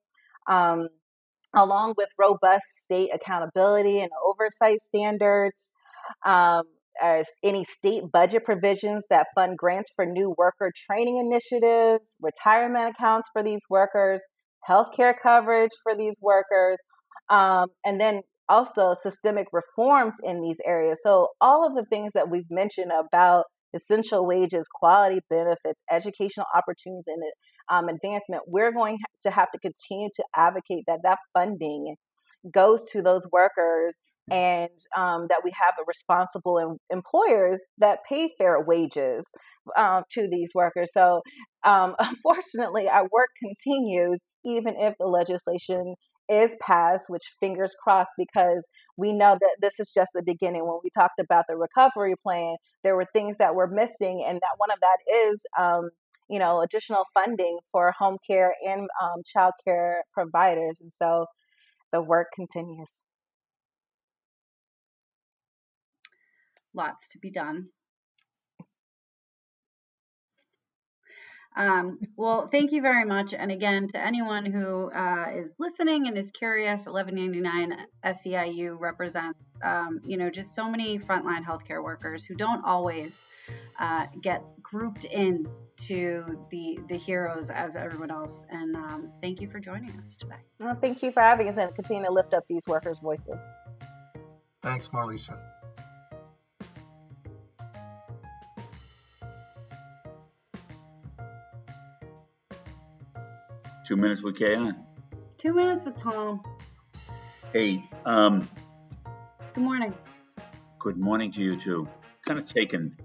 Um, 0.48 0.88
along 1.54 1.94
with 1.96 2.08
robust 2.18 2.64
state 2.82 3.10
accountability 3.14 4.00
and 4.00 4.10
oversight 4.26 4.78
standards, 4.80 5.72
um, 6.24 6.64
as 7.02 7.28
any 7.42 7.64
state 7.64 8.04
budget 8.12 8.44
provisions 8.44 9.04
that 9.10 9.26
fund 9.34 9.58
grants 9.58 9.90
for 9.94 10.06
new 10.06 10.34
worker 10.38 10.72
training 10.74 11.18
initiatives, 11.18 12.16
retirement 12.20 12.88
accounts 12.88 13.28
for 13.32 13.42
these 13.42 13.60
workers, 13.68 14.24
healthcare 14.68 15.14
coverage 15.20 15.72
for 15.82 15.94
these 15.94 16.18
workers, 16.22 16.78
um, 17.28 17.68
and 17.84 18.00
then 18.00 18.22
also 18.48 18.94
systemic 18.94 19.48
reforms 19.52 20.16
in 20.22 20.40
these 20.40 20.60
areas. 20.64 21.00
So, 21.02 21.28
all 21.40 21.66
of 21.66 21.74
the 21.74 21.84
things 21.84 22.12
that 22.12 22.30
we've 22.30 22.50
mentioned 22.50 22.92
about 22.92 23.44
essential 23.74 24.26
wages, 24.26 24.66
quality 24.72 25.20
benefits, 25.28 25.82
educational 25.90 26.46
opportunities, 26.54 27.06
and 27.08 27.22
um, 27.70 27.88
advancement, 27.88 28.44
we're 28.46 28.72
going 28.72 28.98
to 29.22 29.30
have 29.30 29.50
to 29.52 29.58
continue 29.58 30.08
to 30.14 30.24
advocate 30.34 30.84
that 30.86 31.00
that 31.02 31.18
funding 31.32 31.96
goes 32.52 32.88
to 32.90 33.02
those 33.02 33.26
workers 33.32 33.98
and 34.30 34.70
um, 34.96 35.26
that 35.28 35.42
we 35.44 35.52
have 35.60 35.74
responsible 35.86 36.58
em- 36.58 36.78
employers 36.90 37.60
that 37.78 38.00
pay 38.08 38.28
fair 38.38 38.60
wages 38.60 39.30
uh, 39.76 40.02
to 40.10 40.28
these 40.28 40.50
workers. 40.54 40.90
So, 40.92 41.20
um, 41.64 41.94
unfortunately, 42.00 42.88
our 42.88 43.04
work 43.12 43.28
continues 43.42 44.24
even 44.44 44.74
if 44.76 44.94
the 44.98 45.06
legislation 45.06 45.94
is 46.30 46.56
passed, 46.60 47.06
which 47.08 47.34
fingers 47.40 47.74
crossed, 47.82 48.14
because 48.16 48.68
we 48.96 49.12
know 49.12 49.36
that 49.40 49.56
this 49.60 49.78
is 49.78 49.92
just 49.92 50.10
the 50.14 50.22
beginning. 50.22 50.66
When 50.66 50.80
we 50.82 50.90
talked 50.90 51.20
about 51.20 51.44
the 51.48 51.56
recovery 51.56 52.14
plan, 52.22 52.56
there 52.82 52.96
were 52.96 53.06
things 53.12 53.36
that 53.38 53.54
were 53.54 53.68
missing, 53.68 54.24
and 54.26 54.36
that 54.36 54.56
one 54.56 54.70
of 54.70 54.80
that 54.80 54.98
is, 55.12 55.42
um, 55.58 55.90
you 56.28 56.38
know, 56.38 56.60
additional 56.60 57.04
funding 57.14 57.58
for 57.70 57.92
home 57.98 58.16
care 58.26 58.54
and 58.66 58.88
um, 59.02 59.22
child 59.24 59.52
care 59.64 60.02
providers. 60.12 60.80
And 60.80 60.92
so 60.92 61.26
the 61.92 62.02
work 62.02 62.28
continues. 62.34 63.04
Lots 66.74 67.08
to 67.12 67.18
be 67.18 67.30
done. 67.30 67.68
Um, 71.56 71.98
well, 72.16 72.48
thank 72.52 72.70
you 72.70 72.82
very 72.82 73.04
much. 73.04 73.32
And 73.32 73.50
again, 73.50 73.88
to 73.88 73.98
anyone 73.98 74.44
who 74.44 74.90
uh, 74.92 75.26
is 75.34 75.50
listening 75.58 76.06
and 76.06 76.18
is 76.18 76.30
curious, 76.30 76.84
1199 76.84 77.86
SEIU 78.04 78.78
represents, 78.78 79.40
um, 79.64 80.00
you 80.04 80.18
know, 80.18 80.28
just 80.28 80.54
so 80.54 80.68
many 80.70 80.98
frontline 80.98 81.44
healthcare 81.44 81.82
workers 81.82 82.24
who 82.24 82.34
don't 82.34 82.62
always 82.64 83.12
uh, 83.78 84.06
get 84.22 84.42
grouped 84.62 85.04
in 85.04 85.46
to 85.78 86.46
the 86.50 86.78
the 86.88 86.96
heroes 86.96 87.48
as 87.50 87.76
everyone 87.76 88.10
else. 88.10 88.32
And 88.50 88.76
um, 88.76 89.12
thank 89.22 89.40
you 89.40 89.48
for 89.48 89.60
joining 89.60 89.90
us 89.90 90.18
today. 90.18 90.36
Well, 90.60 90.74
thank 90.74 91.02
you 91.02 91.10
for 91.12 91.20
having 91.20 91.48
us 91.48 91.56
and 91.56 91.74
continue 91.74 92.04
to 92.04 92.12
lift 92.12 92.34
up 92.34 92.44
these 92.48 92.66
workers' 92.66 92.98
voices. 93.00 93.52
Thanks, 94.62 94.88
Marlisha. 94.88 95.38
Two 103.86 103.96
minutes 103.96 104.20
with 104.20 104.36
Kyan. 104.36 104.84
Two 105.38 105.54
minutes 105.54 105.84
with 105.84 105.96
Tom. 105.96 106.42
Hey, 107.52 107.88
um, 108.04 108.50
good 109.54 109.62
morning. 109.62 109.94
Good 110.80 110.96
morning 110.96 111.30
to 111.30 111.40
you 111.40 111.56
too. 111.56 111.88
Kind 112.26 112.40
of 112.40 112.52
taken 112.52 112.96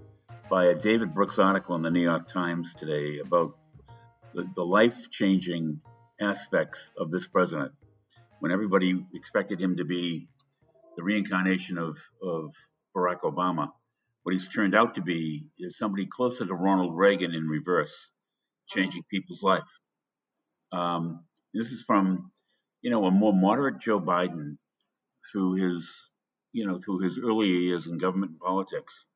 by 0.50 0.64
a 0.66 0.74
David 0.74 1.14
Brooks 1.14 1.38
article 1.38 1.76
in 1.76 1.82
the 1.82 1.90
New 1.92 2.02
York 2.02 2.26
Times 2.26 2.74
today 2.74 3.20
about 3.20 3.56
the, 4.34 4.50
the 4.56 4.64
life 4.64 5.08
changing 5.12 5.80
aspects 6.20 6.90
of 6.98 7.12
this 7.12 7.28
president. 7.28 7.70
When 8.40 8.50
everybody 8.50 9.06
expected 9.14 9.60
him 9.60 9.76
to 9.76 9.84
be 9.84 10.26
the 10.96 11.04
reincarnation 11.04 11.78
of, 11.78 11.96
of 12.20 12.56
Barack 12.96 13.20
Obama, 13.20 13.68
what 14.24 14.32
he's 14.32 14.48
turned 14.48 14.74
out 14.74 14.96
to 14.96 15.00
be 15.00 15.46
is 15.60 15.78
somebody 15.78 16.06
closer 16.06 16.44
to 16.44 16.54
Ronald 16.54 16.96
Reagan 16.96 17.32
in 17.32 17.46
reverse, 17.46 18.10
changing 18.66 19.04
people's 19.08 19.44
life. 19.44 19.62
Um, 20.72 21.24
this 21.54 21.72
is 21.72 21.82
from, 21.82 22.32
you 22.82 22.90
know, 22.90 23.04
a 23.06 23.10
more 23.10 23.32
moderate 23.32 23.80
Joe 23.80 24.00
Biden 24.00 24.56
through 25.30 25.54
his, 25.54 25.90
you 26.52 26.66
know, 26.66 26.78
through 26.78 27.00
his 27.00 27.18
early 27.18 27.48
years 27.48 27.86
in 27.86 27.98
government 27.98 28.32
and 28.32 28.40
politics, 28.40 29.06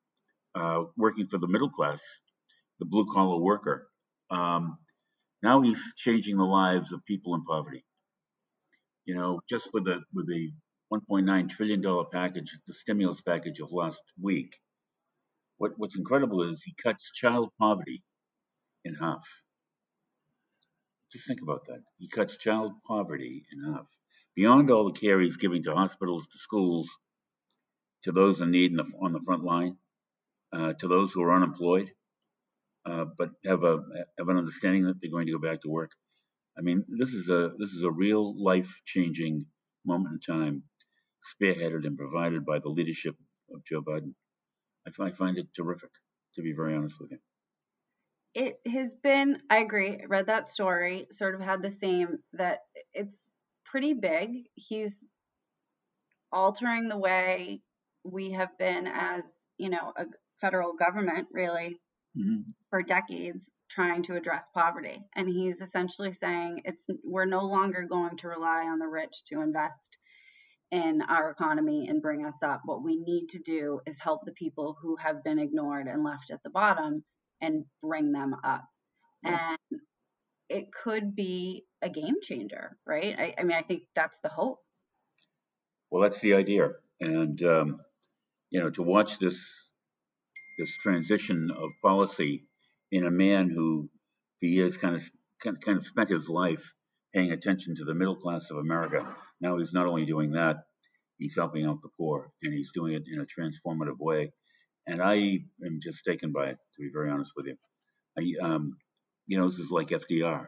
uh, 0.55 0.83
working 0.97 1.27
for 1.27 1.37
the 1.37 1.47
middle 1.47 1.69
class, 1.69 2.01
the 2.79 2.85
blue 2.85 3.07
collar 3.13 3.39
worker. 3.39 3.89
Um, 4.31 4.77
now 5.43 5.61
he's 5.61 5.93
changing 5.95 6.37
the 6.37 6.45
lives 6.45 6.91
of 6.93 7.05
people 7.05 7.35
in 7.35 7.43
poverty. 7.45 7.85
You 9.05 9.15
know, 9.15 9.41
just 9.49 9.69
with 9.73 9.85
the 9.85 10.01
with 10.13 10.27
the 10.27 10.51
1.9 10.93 11.49
trillion 11.49 11.81
dollar 11.81 12.05
package, 12.11 12.57
the 12.67 12.73
stimulus 12.73 13.21
package 13.21 13.59
of 13.59 13.71
last 13.71 14.03
week. 14.21 14.55
What 15.57 15.73
what's 15.77 15.97
incredible 15.97 16.43
is 16.43 16.61
he 16.63 16.75
cuts 16.81 17.11
child 17.13 17.51
poverty 17.59 18.03
in 18.85 18.95
half. 18.95 19.25
Just 21.11 21.27
think 21.27 21.41
about 21.41 21.65
that. 21.67 21.81
He 21.97 22.09
cuts 22.09 22.37
child 22.37 22.73
poverty 22.85 23.45
in 23.51 23.73
half. 23.73 23.87
Beyond 24.35 24.69
all 24.69 24.85
the 24.85 24.99
care 24.99 25.19
he's 25.19 25.37
giving 25.37 25.63
to 25.63 25.73
hospitals, 25.73 26.27
to 26.27 26.37
schools, 26.37 26.89
to 28.03 28.11
those 28.11 28.41
in 28.41 28.51
need 28.51 28.71
in 28.71 28.77
the, 28.77 28.85
on 29.01 29.13
the 29.13 29.21
front 29.21 29.43
line, 29.43 29.77
uh, 30.53 30.73
to 30.73 30.87
those 30.87 31.13
who 31.13 31.23
are 31.23 31.35
unemployed, 31.35 31.91
uh, 32.85 33.05
but 33.17 33.31
have 33.45 33.63
a 33.63 33.79
have 34.17 34.29
an 34.29 34.37
understanding 34.37 34.85
that 34.85 34.95
they're 35.01 35.11
going 35.11 35.25
to 35.27 35.31
go 35.33 35.39
back 35.39 35.61
to 35.61 35.69
work. 35.69 35.91
I 36.57 36.61
mean, 36.61 36.85
this 36.87 37.13
is 37.13 37.29
a 37.29 37.51
this 37.57 37.71
is 37.71 37.83
a 37.83 37.91
real 37.91 38.41
life 38.41 38.73
changing 38.85 39.45
moment 39.85 40.13
in 40.13 40.35
time, 40.35 40.63
spearheaded 41.33 41.85
and 41.85 41.97
provided 41.97 42.45
by 42.45 42.59
the 42.59 42.69
leadership 42.69 43.15
of 43.53 43.63
Joe 43.65 43.81
Biden. 43.81 44.13
I, 44.87 45.03
I 45.03 45.11
find 45.11 45.37
it 45.37 45.47
terrific, 45.55 45.91
to 46.35 46.41
be 46.41 46.53
very 46.53 46.75
honest 46.75 46.99
with 46.99 47.11
you 47.11 47.19
it 48.37 48.59
has 48.71 48.91
been 49.03 49.37
i 49.49 49.57
agree 49.57 50.03
read 50.07 50.27
that 50.27 50.47
story 50.47 51.07
sort 51.11 51.35
of 51.35 51.41
had 51.41 51.61
the 51.61 51.73
same 51.81 52.19
that 52.33 52.59
it's 52.93 53.15
pretty 53.65 53.93
big 53.93 54.29
he's 54.55 54.91
altering 56.31 56.87
the 56.87 56.97
way 56.97 57.61
we 58.03 58.31
have 58.31 58.57
been 58.57 58.87
as 58.87 59.23
you 59.57 59.69
know 59.69 59.91
a 59.97 60.05
federal 60.39 60.73
government 60.73 61.27
really 61.31 61.79
mm-hmm. 62.17 62.41
for 62.69 62.81
decades 62.83 63.41
trying 63.69 64.03
to 64.03 64.15
address 64.15 64.43
poverty. 64.53 64.99
And 65.15 65.27
he's 65.27 65.55
essentially 65.61 66.15
saying 66.21 66.61
it's 66.65 66.85
we're 67.03 67.25
no 67.25 67.41
longer 67.41 67.85
going 67.87 68.17
to 68.17 68.27
rely 68.27 68.65
on 68.65 68.79
the 68.79 68.87
rich 68.87 69.13
to 69.31 69.41
invest 69.41 69.73
in 70.71 71.01
our 71.07 71.31
economy 71.31 71.87
and 71.89 72.01
bring 72.01 72.25
us 72.25 72.35
up. 72.43 72.61
What 72.65 72.83
we 72.83 72.97
need 72.97 73.27
to 73.29 73.39
do 73.39 73.79
is 73.85 73.97
help 73.99 74.21
the 74.25 74.33
people 74.33 74.77
who 74.81 74.95
have 74.97 75.23
been 75.23 75.39
ignored 75.39 75.87
and 75.87 76.03
left 76.03 76.31
at 76.31 76.43
the 76.43 76.49
bottom 76.49 77.03
and 77.41 77.65
bring 77.81 78.11
them 78.11 78.35
up. 78.43 78.63
Yeah. 79.23 79.55
And 79.71 79.81
it 80.49 80.67
could 80.71 81.15
be 81.15 81.65
a 81.81 81.89
game 81.89 82.15
changer, 82.23 82.77
right? 82.85 83.15
I, 83.17 83.33
I, 83.37 83.43
mean, 83.43 83.57
I 83.57 83.63
think 83.63 83.83
that's 83.95 84.17
the 84.23 84.29
hope. 84.29 84.59
Well, 85.91 86.01
that's 86.01 86.19
the 86.19 86.33
idea. 86.33 86.71
And, 86.99 87.41
um, 87.43 87.79
you 88.49 88.59
know, 88.61 88.69
to 88.71 88.83
watch 88.83 89.19
this 89.19 89.67
this 90.57 90.75
transition 90.77 91.51
of 91.55 91.69
policy 91.83 92.47
in 92.91 93.05
a 93.05 93.11
man 93.11 93.49
who 93.49 93.89
for 94.39 94.45
years 94.47 94.75
kind 94.77 94.95
of 94.95 95.03
kind 95.63 95.77
of 95.77 95.85
spent 95.85 96.09
his 96.09 96.27
life 96.27 96.73
paying 97.13 97.31
attention 97.31 97.75
to 97.75 97.85
the 97.85 97.93
middle 97.93 98.15
class 98.15 98.49
of 98.49 98.57
America. 98.57 99.15
Now 99.39 99.57
he's 99.57 99.73
not 99.73 99.85
only 99.85 100.05
doing 100.05 100.31
that, 100.31 100.57
he's 101.19 101.35
helping 101.35 101.65
out 101.65 101.81
the 101.81 101.89
poor, 101.97 102.31
and 102.41 102.53
he's 102.53 102.71
doing 102.71 102.93
it 102.93 103.03
in 103.11 103.19
a 103.19 103.25
transformative 103.25 103.99
way. 103.99 104.31
And 104.87 105.01
I 105.01 105.41
am 105.65 105.79
just 105.81 106.05
taken 106.05 106.31
by 106.31 106.47
it, 106.47 106.57
to 106.75 106.81
be 106.81 106.89
very 106.93 107.11
honest 107.11 107.33
with 107.35 107.47
you. 107.47 107.57
I, 108.17 108.45
um, 108.45 108.77
you 109.27 109.37
know, 109.39 109.49
this 109.49 109.59
is 109.59 109.71
like 109.71 109.89
FDR 109.89 110.47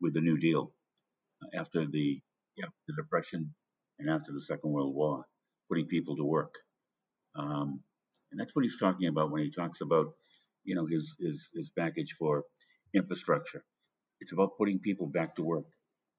with 0.00 0.14
the 0.14 0.20
New 0.20 0.38
Deal 0.38 0.72
after 1.54 1.86
the 1.86 2.20
yeah, 2.56 2.66
the 2.88 2.94
Depression 2.94 3.54
and 3.98 4.10
after 4.10 4.32
the 4.32 4.40
Second 4.40 4.72
World 4.72 4.94
War, 4.94 5.26
putting 5.68 5.86
people 5.86 6.16
to 6.16 6.24
work. 6.24 6.54
Um, 7.36 7.80
and 8.32 8.40
that's 8.40 8.56
what 8.56 8.64
he's 8.64 8.78
talking 8.78 9.08
about 9.08 9.30
when 9.30 9.42
he 9.42 9.50
talks 9.50 9.80
about, 9.82 10.06
you 10.64 10.74
know, 10.74 10.86
his 10.86 11.16
his 11.20 11.50
his 11.54 11.70
package 11.70 12.16
for 12.18 12.44
infrastructure. 12.94 13.64
It's 14.20 14.32
about 14.32 14.58
putting 14.58 14.80
people 14.80 15.06
back 15.06 15.36
to 15.36 15.42
work 15.44 15.66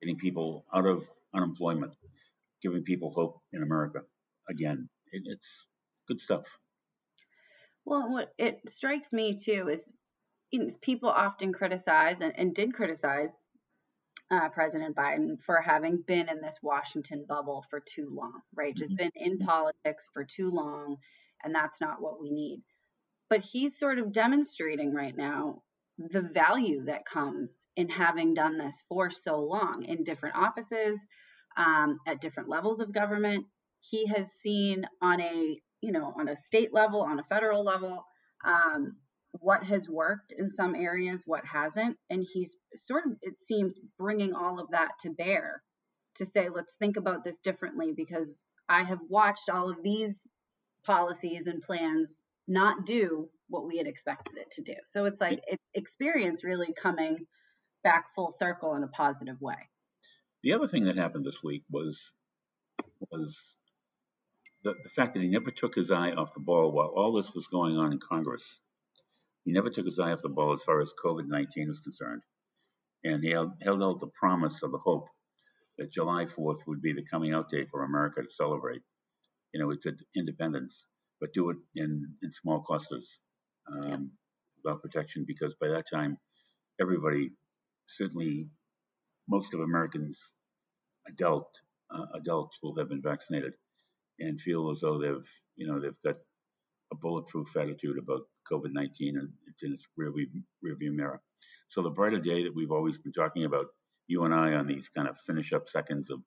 getting 0.02 0.18
people 0.18 0.66
out 0.74 0.86
of 0.86 1.08
unemployment, 1.36 1.94
giving 2.62 2.84
people 2.84 3.12
hope 3.12 3.40
in 3.54 3.64
America. 3.64 4.02
Again, 4.50 4.90
it, 5.12 5.24
it's 5.26 5.68
good 6.08 6.22
stuff. 6.22 6.46
Well, 7.88 8.12
what 8.12 8.34
it 8.38 8.60
strikes 8.70 9.14
me 9.14 9.40
too 9.46 9.70
is 9.70 9.80
you 10.52 10.60
know, 10.60 10.72
people 10.82 11.08
often 11.08 11.54
criticize 11.54 12.18
and, 12.20 12.34
and 12.36 12.54
did 12.54 12.74
criticize 12.74 13.30
uh, 14.30 14.50
President 14.50 14.94
Biden 14.94 15.38
for 15.46 15.62
having 15.62 16.04
been 16.06 16.28
in 16.28 16.42
this 16.42 16.58
Washington 16.62 17.24
bubble 17.30 17.64
for 17.70 17.82
too 17.96 18.10
long, 18.12 18.42
right? 18.54 18.76
Just 18.76 18.92
mm-hmm. 18.92 19.06
been 19.06 19.12
in 19.16 19.40
politics 19.40 20.04
for 20.14 20.26
too 20.26 20.52
long, 20.52 20.98
and 21.46 21.56
that's 21.56 21.80
not 21.80 22.02
what 22.02 22.22
we 22.22 22.30
need. 22.30 22.62
But 23.30 23.40
he's 23.40 23.80
sort 23.80 24.00
of 24.00 24.12
demonstrating 24.12 24.94
right 24.94 25.16
now 25.16 25.62
the 25.98 26.30
value 26.34 26.84
that 26.88 27.06
comes 27.06 27.52
in 27.78 27.88
having 27.88 28.34
done 28.34 28.58
this 28.58 28.76
for 28.90 29.10
so 29.10 29.40
long 29.40 29.86
in 29.88 30.04
different 30.04 30.36
offices, 30.36 31.00
um, 31.56 32.00
at 32.06 32.20
different 32.20 32.50
levels 32.50 32.82
of 32.82 32.94
government. 32.94 33.46
He 33.80 34.08
has 34.08 34.26
seen 34.44 34.84
on 35.02 35.22
a 35.22 35.62
you 35.82 35.92
know 35.92 36.14
on 36.18 36.30
a 36.30 36.38
state 36.46 36.74
level, 36.74 37.02
on 37.02 37.20
a 37.20 37.24
federal 37.24 37.64
level, 37.64 38.06
um, 38.46 38.96
what 39.32 39.64
has 39.64 39.88
worked 39.88 40.34
in 40.38 40.52
some 40.52 40.76
areas, 40.76 41.22
what 41.26 41.44
hasn't, 41.46 41.98
and 42.10 42.26
he's 42.34 42.52
sort 42.88 43.06
of 43.06 43.14
it 43.22 43.36
seems 43.48 43.76
bringing 43.98 44.34
all 44.34 44.60
of 44.60 44.70
that 44.72 44.92
to 45.04 45.10
bear 45.12 45.62
to 46.18 46.26
say 46.34 46.50
let's 46.50 46.74
think 46.80 46.98
about 46.98 47.24
this 47.24 47.36
differently 47.44 47.94
because 47.96 48.28
I 48.70 48.84
have 48.84 49.00
watched 49.10 49.50
all 49.52 49.70
of 49.70 49.78
these 49.84 50.14
policies 50.86 51.44
and 51.46 51.62
plans 51.62 52.10
not 52.48 52.86
do 52.86 53.30
what 53.50 53.66
we 53.68 53.78
had 53.78 53.88
expected 53.88 54.38
it 54.38 54.52
to 54.52 54.62
do. 54.62 54.76
So 54.92 55.06
it's 55.06 55.22
like 55.22 55.42
it's 55.48 55.64
experience 55.74 56.44
really 56.44 56.74
coming 56.82 57.20
back 57.84 58.06
full 58.16 58.34
circle 58.38 58.76
in 58.76 58.84
a 58.84 58.88
positive 58.88 59.40
way. 59.40 59.70
The 60.44 60.54
other 60.54 60.68
thing 60.68 60.86
that 60.86 60.98
happened 60.98 61.26
this 61.26 61.44
week 61.44 61.64
was 61.70 62.12
was 63.12 63.57
the, 64.68 64.76
the 64.84 64.90
fact 64.90 65.14
that 65.14 65.22
he 65.22 65.30
never 65.30 65.50
took 65.50 65.76
his 65.76 65.92
eye 65.92 66.12
off 66.12 66.34
the 66.34 66.42
ball 66.42 66.74
while 66.74 66.92
all 66.94 67.14
this 67.14 67.34
was 67.34 67.48
going 67.48 67.78
on 67.78 67.94
in 67.94 68.00
Congress. 68.00 68.60
He 69.46 69.54
never 69.54 69.70
took 69.70 69.86
his 69.86 69.98
eye 69.98 70.12
off 70.12 70.22
the 70.22 70.28
ball 70.28 70.52
as 70.52 70.64
far 70.64 70.82
as 70.82 70.94
COVID 71.02 71.26
19 71.26 71.70
is 71.70 71.80
concerned. 71.80 72.22
And 73.06 73.24
he 73.24 73.30
held, 73.30 73.54
held 73.64 73.82
out 73.82 74.02
the 74.02 74.12
promise 74.20 74.64
of 74.64 74.72
the 74.74 74.78
hope 74.80 75.08
that 75.78 75.94
July 75.94 76.26
4th 76.26 76.68
would 76.68 76.82
be 76.82 76.92
the 76.92 77.06
coming 77.06 77.34
out 77.34 77.50
day 77.50 77.66
for 77.72 77.86
America 77.86 78.22
to 78.22 78.30
celebrate. 78.30 78.82
You 79.54 79.62
know, 79.62 79.72
it's 79.72 79.88
independence, 80.18 80.86
but 81.22 81.34
do 81.34 81.50
it 81.52 81.58
in, 81.76 82.06
in 82.22 82.32
small 82.34 82.60
clusters 82.60 83.22
um, 83.72 83.88
yeah. 83.88 83.98
without 84.66 84.82
protection 84.82 85.24
because 85.26 85.56
by 85.62 85.70
that 85.70 85.86
time, 85.90 86.18
everybody 86.82 87.30
certainly 87.88 88.50
most 89.30 89.54
of 89.54 89.62
Americans, 89.62 90.20
adult 91.08 91.48
uh, 91.90 92.08
adults, 92.16 92.58
will 92.62 92.76
have 92.78 92.90
been 92.90 93.02
vaccinated 93.02 93.54
and 94.20 94.40
feel 94.40 94.72
as 94.72 94.82
though 94.82 95.00
they've 95.00 95.28
you 95.56 95.68
know 95.68 95.80
they've 95.80 96.02
got 96.04 96.16
a 96.92 96.96
bulletproof 96.96 97.56
attitude 97.58 97.98
about 97.98 98.22
COVID-19 98.50 99.20
and 99.20 99.30
it's 99.48 99.64
in 99.64 99.74
its 99.74 99.86
rearview, 100.00 100.28
rearview 100.66 100.94
mirror. 100.94 101.22
So 101.68 101.82
the 101.82 101.90
brighter 101.90 102.20
day 102.20 102.44
that 102.44 102.56
we've 102.56 102.72
always 102.72 102.98
been 102.98 103.12
talking 103.12 103.44
about, 103.44 103.66
you 104.08 104.24
and 104.24 104.34
I 104.34 104.54
on 104.54 104.68
these 104.68 104.88
kind 104.88 105.10
of 105.10 105.20
finish 105.28 105.52
up 105.52 105.68
seconds 105.68 106.10
of 106.10 106.22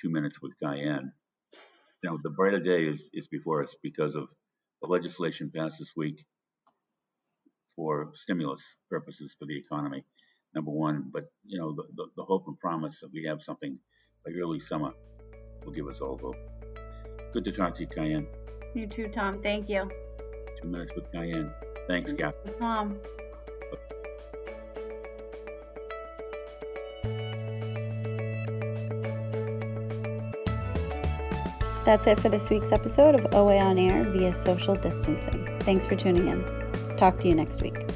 two 0.00 0.08
minutes 0.08 0.40
with 0.40 0.52
Kyan, 0.62 1.12
know, 2.04 2.18
the 2.22 2.30
brighter 2.30 2.60
day 2.60 2.84
is, 2.86 3.02
is 3.12 3.28
before 3.28 3.62
us 3.62 3.74
because 3.82 4.14
of 4.14 4.28
the 4.82 4.88
legislation 4.88 5.50
passed 5.54 5.78
this 5.78 5.92
week 5.96 6.24
for 7.74 8.10
stimulus 8.14 8.76
purposes 8.90 9.34
for 9.38 9.46
the 9.46 9.56
economy 9.56 10.04
number 10.54 10.70
one. 10.70 11.10
But 11.12 11.24
you 11.44 11.58
know, 11.58 11.74
the, 11.74 11.84
the, 11.94 12.06
the 12.16 12.22
hope 12.24 12.44
and 12.46 12.58
promise 12.58 13.00
that 13.00 13.10
we 13.12 13.24
have 13.24 13.42
something 13.42 13.78
by 14.24 14.32
early 14.32 14.60
summer 14.60 14.92
will 15.64 15.72
give 15.72 15.88
us 15.88 16.00
all 16.00 16.18
hope. 16.18 16.57
Good 17.32 17.44
to 17.44 17.52
talk 17.52 17.74
to 17.76 17.80
you, 17.82 17.86
Kyan. 17.86 18.26
You 18.74 18.86
too, 18.86 19.08
Tom. 19.08 19.42
Thank 19.42 19.68
you. 19.68 19.90
Two 20.60 20.68
minutes 20.68 20.92
with 20.94 21.10
Kyan. 21.12 21.52
Thanks, 21.86 22.12
Cap. 22.12 22.34
Tom. 22.58 22.98
That's 31.84 32.06
it 32.06 32.20
for 32.20 32.28
this 32.28 32.50
week's 32.50 32.70
episode 32.70 33.14
of 33.14 33.34
OA 33.34 33.56
on 33.58 33.78
Air 33.78 34.04
via 34.04 34.34
social 34.34 34.74
distancing. 34.74 35.58
Thanks 35.60 35.86
for 35.86 35.96
tuning 35.96 36.28
in. 36.28 36.44
Talk 36.98 37.18
to 37.20 37.28
you 37.28 37.34
next 37.34 37.62
week. 37.62 37.87